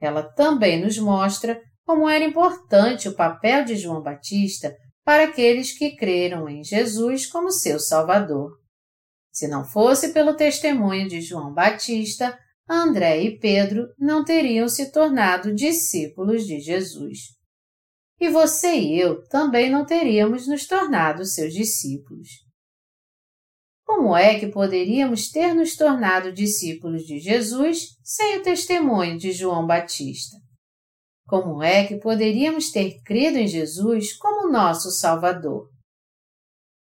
ela 0.00 0.24
também 0.24 0.82
nos 0.82 0.98
mostra 0.98 1.60
como 1.86 2.08
era 2.08 2.24
importante 2.24 3.08
o 3.08 3.14
papel 3.14 3.64
de 3.64 3.76
João 3.76 4.02
Batista 4.02 4.74
para 5.04 5.26
aqueles 5.26 5.70
que 5.78 5.94
creram 5.94 6.48
em 6.48 6.64
Jesus 6.64 7.26
como 7.26 7.52
seu 7.52 7.78
Salvador. 7.78 8.58
Se 9.30 9.46
não 9.46 9.64
fosse 9.64 10.12
pelo 10.12 10.34
testemunho 10.34 11.06
de 11.06 11.20
João 11.20 11.54
Batista, 11.54 12.36
André 12.68 13.22
e 13.22 13.38
Pedro 13.38 13.86
não 13.96 14.24
teriam 14.24 14.68
se 14.68 14.90
tornado 14.90 15.54
discípulos 15.54 16.44
de 16.44 16.58
Jesus. 16.58 17.40
E 18.22 18.30
você 18.30 18.78
e 18.78 19.00
eu 19.00 19.26
também 19.26 19.68
não 19.68 19.84
teríamos 19.84 20.46
nos 20.46 20.64
tornado 20.64 21.24
seus 21.24 21.52
discípulos. 21.52 22.28
Como 23.84 24.16
é 24.16 24.38
que 24.38 24.46
poderíamos 24.46 25.28
ter 25.28 25.52
nos 25.52 25.74
tornado 25.74 26.32
discípulos 26.32 27.02
de 27.02 27.18
Jesus 27.18 27.96
sem 28.00 28.38
o 28.38 28.42
testemunho 28.44 29.18
de 29.18 29.32
João 29.32 29.66
Batista? 29.66 30.36
Como 31.26 31.64
é 31.64 31.84
que 31.84 31.96
poderíamos 31.96 32.70
ter 32.70 33.02
crido 33.02 33.38
em 33.38 33.48
Jesus 33.48 34.16
como 34.16 34.52
nosso 34.52 34.92
Salvador? 34.92 35.68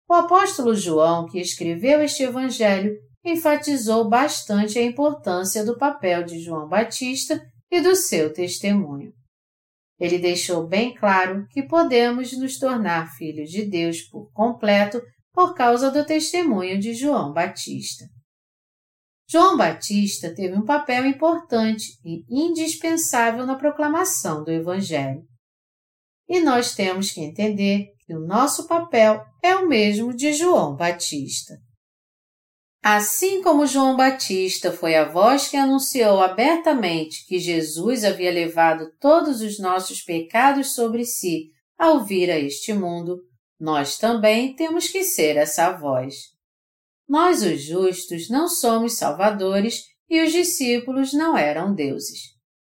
O 0.07 0.13
apóstolo 0.13 0.75
João, 0.75 1.25
que 1.25 1.39
escreveu 1.39 2.03
este 2.03 2.21
Evangelho, 2.21 2.95
enfatizou 3.25 4.07
bastante 4.07 4.77
a 4.77 4.83
importância 4.83 5.65
do 5.65 5.75
papel 5.75 6.23
de 6.23 6.39
João 6.39 6.69
Batista 6.69 7.43
e 7.71 7.81
do 7.81 7.95
seu 7.95 8.31
testemunho. 8.31 9.11
Ele 10.01 10.17
deixou 10.17 10.65
bem 10.65 10.95
claro 10.95 11.45
que 11.51 11.61
podemos 11.61 12.35
nos 12.35 12.57
tornar 12.57 13.13
filhos 13.15 13.51
de 13.51 13.63
Deus 13.63 14.01
por 14.01 14.31
completo 14.33 14.99
por 15.31 15.53
causa 15.53 15.91
do 15.91 16.03
testemunho 16.03 16.79
de 16.79 16.95
João 16.95 17.31
Batista. 17.31 18.05
João 19.29 19.55
Batista 19.55 20.33
teve 20.33 20.57
um 20.57 20.65
papel 20.65 21.05
importante 21.05 21.85
e 22.03 22.25
indispensável 22.27 23.45
na 23.45 23.55
proclamação 23.55 24.43
do 24.43 24.49
Evangelho. 24.49 25.21
E 26.27 26.39
nós 26.39 26.73
temos 26.73 27.11
que 27.11 27.21
entender 27.21 27.89
que 27.99 28.15
o 28.15 28.25
nosso 28.25 28.67
papel 28.67 29.23
é 29.43 29.55
o 29.55 29.67
mesmo 29.67 30.15
de 30.15 30.33
João 30.33 30.75
Batista. 30.75 31.53
Assim 32.83 33.43
como 33.43 33.67
João 33.67 33.95
Batista 33.95 34.71
foi 34.71 34.95
a 34.95 35.07
voz 35.07 35.47
que 35.47 35.55
anunciou 35.55 36.19
abertamente 36.19 37.27
que 37.27 37.37
Jesus 37.37 38.03
havia 38.03 38.31
levado 38.31 38.91
todos 38.99 39.41
os 39.41 39.59
nossos 39.59 40.01
pecados 40.01 40.73
sobre 40.73 41.05
si 41.05 41.51
ao 41.77 42.03
vir 42.03 42.31
a 42.31 42.39
este 42.39 42.73
mundo, 42.73 43.21
nós 43.59 43.97
também 43.97 44.55
temos 44.55 44.87
que 44.87 45.03
ser 45.03 45.37
essa 45.37 45.71
voz. 45.71 46.15
Nós, 47.07 47.43
os 47.43 47.61
justos, 47.61 48.29
não 48.29 48.47
somos 48.47 48.97
salvadores 48.97 49.83
e 50.09 50.23
os 50.23 50.31
discípulos 50.31 51.13
não 51.13 51.37
eram 51.37 51.75
deuses. 51.75 52.19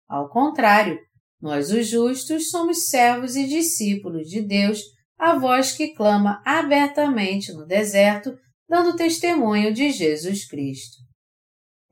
Ao 0.09 0.29
contrário, 0.29 0.99
nós, 1.41 1.71
os 1.71 1.87
justos, 1.87 2.51
somos 2.51 2.89
servos 2.89 3.37
e 3.37 3.47
discípulos 3.47 4.29
de 4.29 4.43
Deus 4.43 4.81
a 5.17 5.39
voz 5.39 5.73
que 5.73 5.95
clama 5.95 6.43
abertamente 6.45 7.53
no 7.53 7.67
deserto, 7.67 8.37
dando 8.71 8.95
testemunho 8.95 9.75
de 9.75 9.91
Jesus 9.91 10.47
Cristo. 10.47 10.99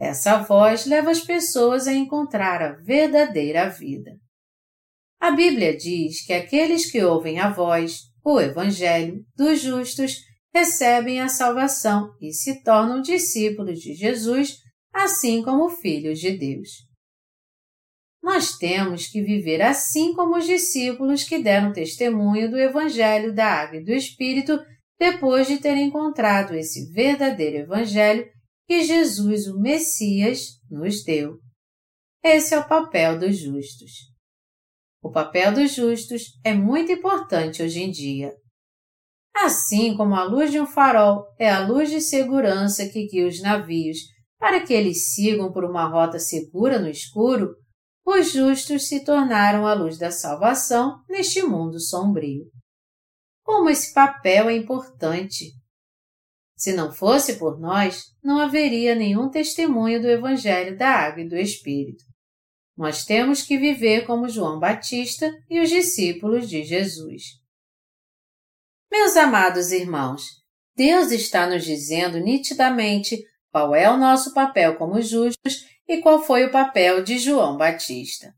Essa 0.01 0.39
voz 0.39 0.87
leva 0.87 1.11
as 1.11 1.21
pessoas 1.21 1.89
a 1.89 1.93
encontrar 1.93 2.63
a 2.63 2.77
verdadeira 2.77 3.69
vida. 3.69 4.13
A 5.21 5.33
Bíblia 5.33 5.77
diz 5.77 6.25
que 6.25 6.33
aqueles 6.33 6.89
que 6.89 7.03
ouvem 7.03 7.41
a 7.41 7.51
voz, 7.51 8.03
o 8.25 8.41
Evangelho, 8.41 9.25
dos 9.37 9.61
justos, 9.61 10.19
recebem 10.55 11.21
a 11.21 11.29
salvação 11.29 12.13
e 12.23 12.33
se 12.33 12.63
tornam 12.63 13.03
discípulos 13.03 13.81
de 13.81 13.95
Jesus, 13.95 14.59
assim 14.95 15.43
como 15.43 15.69
filhos 15.69 16.21
de 16.21 16.39
Deus. 16.39 16.69
Nós 18.23 18.57
temos 18.57 19.09
que 19.09 19.21
viver 19.21 19.63
assim 19.63 20.15
como 20.15 20.37
os 20.37 20.47
discípulos 20.47 21.25
que 21.25 21.43
deram 21.43 21.73
testemunho 21.73 22.49
do 22.49 22.57
Evangelho 22.57 23.35
da 23.35 23.47
Água 23.47 23.81
e 23.81 23.85
do 23.85 23.93
Espírito 23.93 24.61
depois 24.99 25.47
de 25.47 25.59
terem 25.59 25.87
encontrado 25.87 26.55
esse 26.55 26.91
verdadeiro 26.93 27.59
Evangelho 27.59 28.27
que 28.67 28.83
Jesus, 28.83 29.47
o 29.47 29.59
Messias, 29.59 30.59
nos 30.71 31.03
deu. 31.05 31.39
Esse 32.23 32.55
é 32.55 32.59
o 32.59 32.69
papel 32.69 33.19
dos 33.19 33.39
justos. 33.39 33.93
O 35.03 35.11
papel 35.11 35.55
dos 35.55 35.73
justos 35.73 36.23
é 36.45 36.53
muito 36.53 36.91
importante 36.91 37.63
hoje 37.63 37.81
em 37.81 37.91
dia. 37.91 38.33
Assim 39.35 39.97
como 39.97 40.15
a 40.15 40.25
luz 40.25 40.51
de 40.51 40.61
um 40.61 40.67
farol 40.67 41.25
é 41.39 41.49
a 41.49 41.65
luz 41.65 41.89
de 41.89 42.01
segurança 42.01 42.89
que 42.89 43.07
guia 43.07 43.29
os 43.29 43.41
navios 43.41 43.99
para 44.39 44.65
que 44.65 44.73
eles 44.73 45.15
sigam 45.15 45.53
por 45.53 45.65
uma 45.65 45.89
rota 45.89 46.19
segura 46.19 46.79
no 46.79 46.89
escuro, 46.89 47.55
os 48.05 48.33
justos 48.33 48.89
se 48.89 49.05
tornaram 49.05 49.67
a 49.67 49.75
luz 49.75 49.99
da 49.99 50.11
salvação 50.11 51.03
neste 51.09 51.43
mundo 51.43 51.81
sombrio. 51.81 52.47
Como 53.49 53.71
esse 53.71 53.95
papel 53.95 54.51
é 54.51 54.53
importante! 54.55 55.55
Se 56.55 56.75
não 56.75 56.93
fosse 56.93 57.39
por 57.39 57.59
nós, 57.59 58.15
não 58.23 58.39
haveria 58.39 58.95
nenhum 58.95 59.31
testemunho 59.31 60.03
do 60.03 60.07
Evangelho 60.07 60.77
da 60.77 60.91
Água 60.91 61.23
e 61.23 61.29
do 61.31 61.35
Espírito. 61.35 62.05
Nós 62.77 63.07
temos 63.07 63.41
que 63.41 63.57
viver 63.57 64.05
como 64.05 64.29
João 64.29 64.59
Batista 64.59 65.33
e 65.49 65.61
os 65.61 65.71
discípulos 65.71 66.47
de 66.47 66.63
Jesus. 66.63 67.23
Meus 68.93 69.17
amados 69.17 69.73
irmãos, 69.73 70.25
Deus 70.77 71.11
está 71.11 71.49
nos 71.49 71.65
dizendo 71.65 72.21
nitidamente 72.21 73.17
qual 73.51 73.75
é 73.75 73.91
o 73.91 73.97
nosso 73.97 74.35
papel 74.35 74.77
como 74.77 75.01
justos 75.01 75.67
e 75.89 76.03
qual 76.03 76.23
foi 76.23 76.45
o 76.45 76.53
papel 76.53 77.03
de 77.03 77.19
João 77.19 77.57
Batista. 77.57 78.31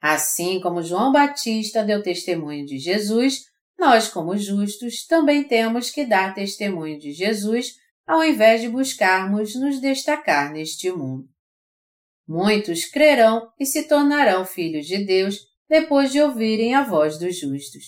Assim 0.00 0.60
como 0.60 0.80
João 0.80 1.10
Batista 1.10 1.82
deu 1.82 2.00
testemunho 2.00 2.64
de 2.64 2.78
Jesus, 2.78 3.48
nós, 3.78 4.08
como 4.08 4.36
justos, 4.36 5.06
também 5.06 5.44
temos 5.44 5.90
que 5.90 6.04
dar 6.04 6.34
testemunho 6.34 6.98
de 6.98 7.12
Jesus 7.12 7.74
ao 8.06 8.24
invés 8.24 8.60
de 8.60 8.68
buscarmos 8.68 9.54
nos 9.54 9.80
destacar 9.80 10.52
neste 10.52 10.90
mundo. 10.90 11.28
Muitos 12.26 12.86
crerão 12.86 13.50
e 13.58 13.64
se 13.64 13.86
tornarão 13.86 14.44
filhos 14.44 14.86
de 14.86 15.04
Deus 15.04 15.38
depois 15.68 16.10
de 16.10 16.20
ouvirem 16.20 16.74
a 16.74 16.82
voz 16.82 17.18
dos 17.18 17.38
justos. 17.38 17.84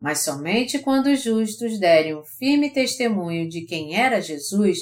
Mas 0.00 0.20
somente 0.20 0.78
quando 0.78 1.06
os 1.06 1.22
justos 1.22 1.78
derem 1.78 2.16
um 2.16 2.24
firme 2.38 2.70
testemunho 2.70 3.48
de 3.48 3.64
quem 3.64 3.94
era 3.94 4.20
Jesus, 4.20 4.78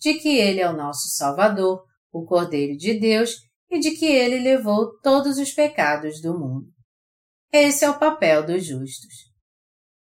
de 0.00 0.14
que 0.14 0.38
Ele 0.38 0.60
é 0.60 0.68
o 0.68 0.76
nosso 0.76 1.08
Salvador, 1.16 1.84
o 2.12 2.24
Cordeiro 2.24 2.76
de 2.76 2.94
Deus 2.94 3.36
e 3.70 3.78
de 3.78 3.92
que 3.92 4.06
ele 4.06 4.40
levou 4.40 4.98
todos 5.00 5.38
os 5.38 5.52
pecados 5.52 6.20
do 6.20 6.38
mundo. 6.38 6.66
Esse 7.52 7.84
é 7.84 7.90
o 7.90 7.98
papel 7.98 8.44
dos 8.44 8.64
justos. 8.64 9.29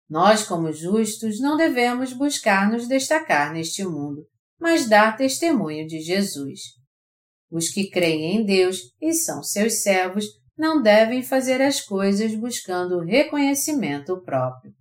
Nós, 0.08 0.44
como 0.44 0.72
justos, 0.72 1.38
não 1.40 1.56
devemos 1.56 2.12
buscar 2.12 2.70
nos 2.70 2.88
destacar 2.88 3.52
neste 3.52 3.84
mundo, 3.84 4.26
mas 4.58 4.88
dar 4.88 5.16
testemunho 5.16 5.86
de 5.86 6.00
Jesus. 6.00 6.60
Os 7.50 7.68
que 7.68 7.90
creem 7.90 8.36
em 8.36 8.44
Deus 8.44 8.78
e 9.00 9.12
são 9.12 9.42
seus 9.42 9.82
servos 9.82 10.24
não 10.56 10.82
devem 10.82 11.22
fazer 11.22 11.62
as 11.62 11.80
coisas 11.80 12.34
buscando 12.34 13.00
reconhecimento 13.00 14.20
próprio. 14.22 14.72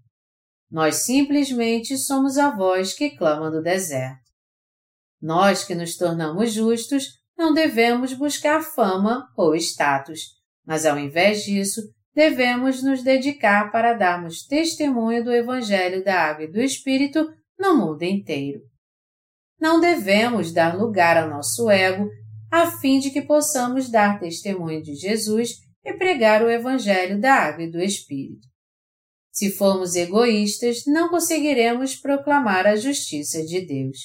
Nós 0.70 1.06
simplesmente 1.06 1.98
somos 1.98 2.38
a 2.38 2.50
voz 2.50 2.94
que 2.94 3.16
clama 3.16 3.52
do 3.52 3.62
deserto. 3.62 4.28
Nós 5.22 5.64
que 5.64 5.76
nos 5.76 5.96
tornamos 5.96 6.52
justos 6.52 7.06
não 7.38 7.54
devemos 7.54 8.14
buscar 8.14 8.62
fama 8.62 9.28
ou 9.38 9.56
status, 9.56 10.22
mas 10.66 10.86
ao 10.86 10.98
invés 10.98 11.44
disso, 11.44 11.82
devemos 12.18 12.82
nos 12.82 13.04
dedicar 13.04 13.72
para 13.72 13.94
darmos 13.94 14.42
testemunho 14.42 15.24
do 15.24 15.32
Evangelho 15.32 16.04
da 16.04 16.20
Água 16.20 16.46
e 16.46 16.52
do 16.52 16.60
Espírito 16.60 17.32
no 17.60 17.78
mundo 17.78 18.02
inteiro. 18.02 18.60
Não 19.62 19.80
devemos 19.80 20.52
dar 20.52 20.76
lugar 20.76 21.16
ao 21.16 21.30
nosso 21.30 21.70
ego 21.70 22.10
a 22.52 22.72
fim 22.80 22.98
de 22.98 23.12
que 23.12 23.22
possamos 23.22 23.92
dar 23.92 24.20
testemunho 24.20 24.82
de 24.82 24.96
Jesus 24.96 25.60
e 25.86 25.94
pregar 25.94 26.42
o 26.44 26.50
Evangelho 26.50 27.22
da 27.22 27.36
Água 27.36 27.66
e 27.66 27.72
do 27.72 27.80
Espírito. 27.80 28.48
Se 29.32 29.52
formos 29.52 29.94
egoístas, 29.96 30.88
não 30.88 31.10
conseguiremos 31.10 31.96
proclamar 31.98 32.66
a 32.66 32.76
justiça 32.76 33.46
de 33.46 33.62
Deus. 33.62 34.00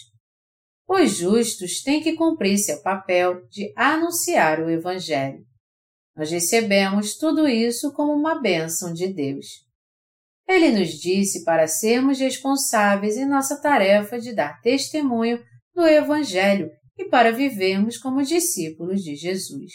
Os 0.87 1.17
justos 1.17 1.83
têm 1.83 2.03
que 2.03 2.13
cumprir 2.13 2.59
seu 2.59 2.83
papel 2.83 3.49
de 3.49 3.73
anunciar 3.75 4.61
o 4.61 4.69
Evangelho. 4.69 5.51
Nós 6.17 6.31
recebemos 6.31 7.17
tudo 7.17 7.49
isso 7.49 7.93
como 7.93 8.13
uma 8.13 8.41
bênção 8.41 8.93
de 8.93 9.09
Deus. 9.13 9.47
Ele 10.47 10.71
nos 10.71 10.91
disse 10.91 11.45
para 11.45 11.67
sermos 11.67 12.19
responsáveis 12.19 13.17
em 13.17 13.25
nossa 13.25 13.61
tarefa 13.61 14.21
de 14.21 14.35
dar 14.35 14.61
testemunho 14.61 15.43
do 15.75 15.87
Evangelho 15.87 16.71
e 16.99 17.07
para 17.07 17.33
vivermos 17.33 17.97
como 17.97 18.23
discípulos 18.23 19.03
de 19.03 19.17
Jesus. 19.17 19.73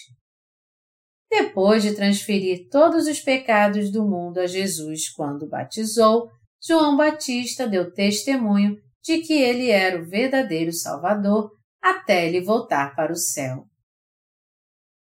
Depois 1.30 1.84
de 1.84 1.94
transferir 1.94 2.70
todos 2.70 3.08
os 3.08 3.20
pecados 3.20 3.92
do 3.92 4.08
mundo 4.08 4.40
a 4.40 4.48
Jesus 4.48 5.10
quando 5.10 5.50
batizou, 5.50 6.30
João 6.66 6.96
Batista 6.96 7.68
deu 7.68 7.92
testemunho 7.92 8.78
de 9.04 9.20
que 9.20 9.34
ele 9.34 9.70
era 9.70 10.02
o 10.02 10.06
verdadeiro 10.06 10.72
Salvador 10.72 11.52
até 11.82 12.28
ele 12.28 12.42
voltar 12.42 12.96
para 12.96 13.12
o 13.12 13.16
céu. 13.16 13.66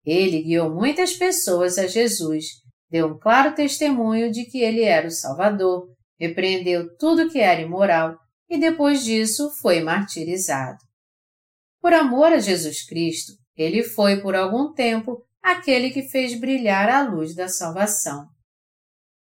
Ele 0.06 0.42
guiou 0.42 0.74
muitas 0.74 1.14
pessoas 1.14 1.78
a 1.78 1.88
Jesus, 1.88 2.46
deu 2.90 3.08
um 3.08 3.20
claro 3.20 3.54
testemunho 3.54 4.32
de 4.32 4.46
que 4.46 4.60
ele 4.62 4.84
era 4.84 5.08
o 5.08 5.12
Salvador, 5.12 5.88
repreendeu 6.20 6.96
tudo 6.98 7.30
que 7.30 7.40
era 7.40 7.62
imoral 7.62 8.18
e 8.50 8.60
depois 8.60 9.04
disso 9.04 9.50
foi 9.62 9.82
martirizado. 9.82 10.78
Por 11.80 11.94
amor 11.94 12.34
a 12.34 12.40
Jesus 12.40 12.86
Cristo, 12.86 13.34
ele 13.56 13.84
foi 13.84 14.22
por 14.22 14.36
algum 14.36 14.74
tempo 14.74 15.24
aquele 15.42 15.90
que 15.90 16.04
fez 16.10 16.40
brilhar 16.40 16.90
a 16.90 17.02
luz 17.02 17.34
da 17.34 17.48
salvação. 17.48 18.28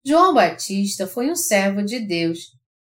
João 0.04 0.32
Batista 0.32 1.06
foi 1.06 1.30
um 1.30 1.34
servo 1.34 1.82
de 1.82 1.98
Deus, 1.98 2.38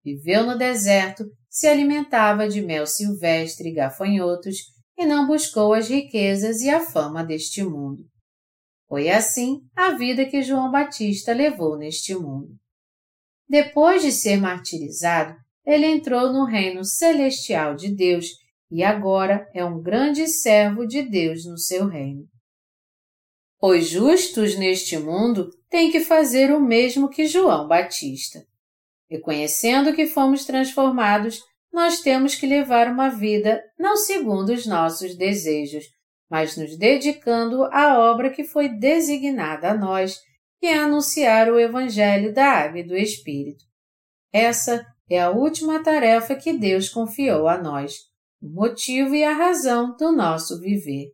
viveu 0.05 0.45
no 0.45 0.57
deserto, 0.57 1.25
se 1.49 1.67
alimentava 1.67 2.49
de 2.49 2.63
mel 2.63 2.87
silvestre 2.87 3.69
e 3.69 3.75
gafanhotos 3.75 4.57
e 5.01 5.07
não 5.07 5.27
buscou 5.27 5.73
as 5.73 5.89
riquezas 5.89 6.61
e 6.61 6.69
a 6.69 6.79
fama 6.79 7.25
deste 7.25 7.65
mundo. 7.65 8.05
Foi 8.87 9.09
assim 9.09 9.63
a 9.75 9.93
vida 9.93 10.27
que 10.27 10.43
João 10.43 10.71
Batista 10.71 11.33
levou 11.33 11.79
neste 11.79 12.15
mundo. 12.15 12.51
Depois 13.49 14.03
de 14.03 14.13
ser 14.13 14.37
martirizado, 14.37 15.35
ele 15.65 15.87
entrou 15.87 16.31
no 16.31 16.45
reino 16.45 16.85
celestial 16.85 17.75
de 17.75 17.97
Deus 17.97 18.27
e 18.71 18.85
agora 18.85 19.49
é 19.55 19.65
um 19.65 19.81
grande 19.81 20.29
servo 20.29 20.87
de 20.87 21.01
Deus 21.03 21.47
no 21.47 21.57
seu 21.57 21.87
reino. 21.87 22.29
Os 23.59 23.89
justos 23.89 24.55
neste 24.55 24.99
mundo 24.99 25.49
têm 25.71 25.91
que 25.91 26.01
fazer 26.01 26.53
o 26.53 26.61
mesmo 26.61 27.09
que 27.09 27.27
João 27.27 27.67
Batista. 27.67 28.45
Reconhecendo 29.11 29.95
que 29.95 30.07
fomos 30.07 30.45
transformados, 30.45 31.41
nós 31.73 32.01
temos 32.01 32.35
que 32.35 32.47
levar 32.47 32.89
uma 32.89 33.09
vida 33.09 33.63
não 33.79 33.97
segundo 33.97 34.51
os 34.51 34.67
nossos 34.67 35.17
desejos, 35.17 35.85
mas 36.29 36.57
nos 36.57 36.77
dedicando 36.77 37.65
à 37.65 37.99
obra 37.99 38.31
que 38.31 38.45
foi 38.45 38.69
designada 38.69 39.71
a 39.71 39.77
nós, 39.77 40.19
que 40.59 40.67
é 40.67 40.79
anunciar 40.79 41.49
o 41.49 41.59
Evangelho 41.59 42.33
da 42.33 42.47
Água 42.47 42.81
e 42.81 42.87
do 42.87 42.97
Espírito. 42.97 43.65
Essa 44.33 44.85
é 45.09 45.21
a 45.21 45.31
última 45.31 45.83
tarefa 45.83 46.37
que 46.37 46.53
Deus 46.53 46.89
confiou 46.89 47.49
a 47.49 47.61
nós, 47.61 47.95
o 48.41 48.49
motivo 48.49 49.15
e 49.15 49.25
a 49.25 49.33
razão 49.33 49.97
do 49.97 50.13
nosso 50.13 50.61
viver. 50.61 51.09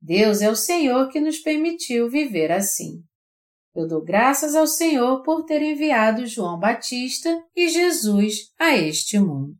Deus 0.00 0.40
é 0.40 0.48
o 0.48 0.54
Senhor 0.54 1.08
que 1.08 1.20
nos 1.20 1.38
permitiu 1.38 2.08
viver 2.08 2.52
assim. 2.52 3.02
Eu 3.74 3.86
dou 3.86 4.02
graças 4.02 4.54
ao 4.54 4.66
Senhor 4.66 5.22
por 5.22 5.44
ter 5.44 5.62
enviado 5.62 6.26
João 6.26 6.58
Batista 6.58 7.42
e 7.54 7.68
Jesus 7.68 8.52
a 8.58 8.76
este 8.76 9.18
mundo. 9.18 9.56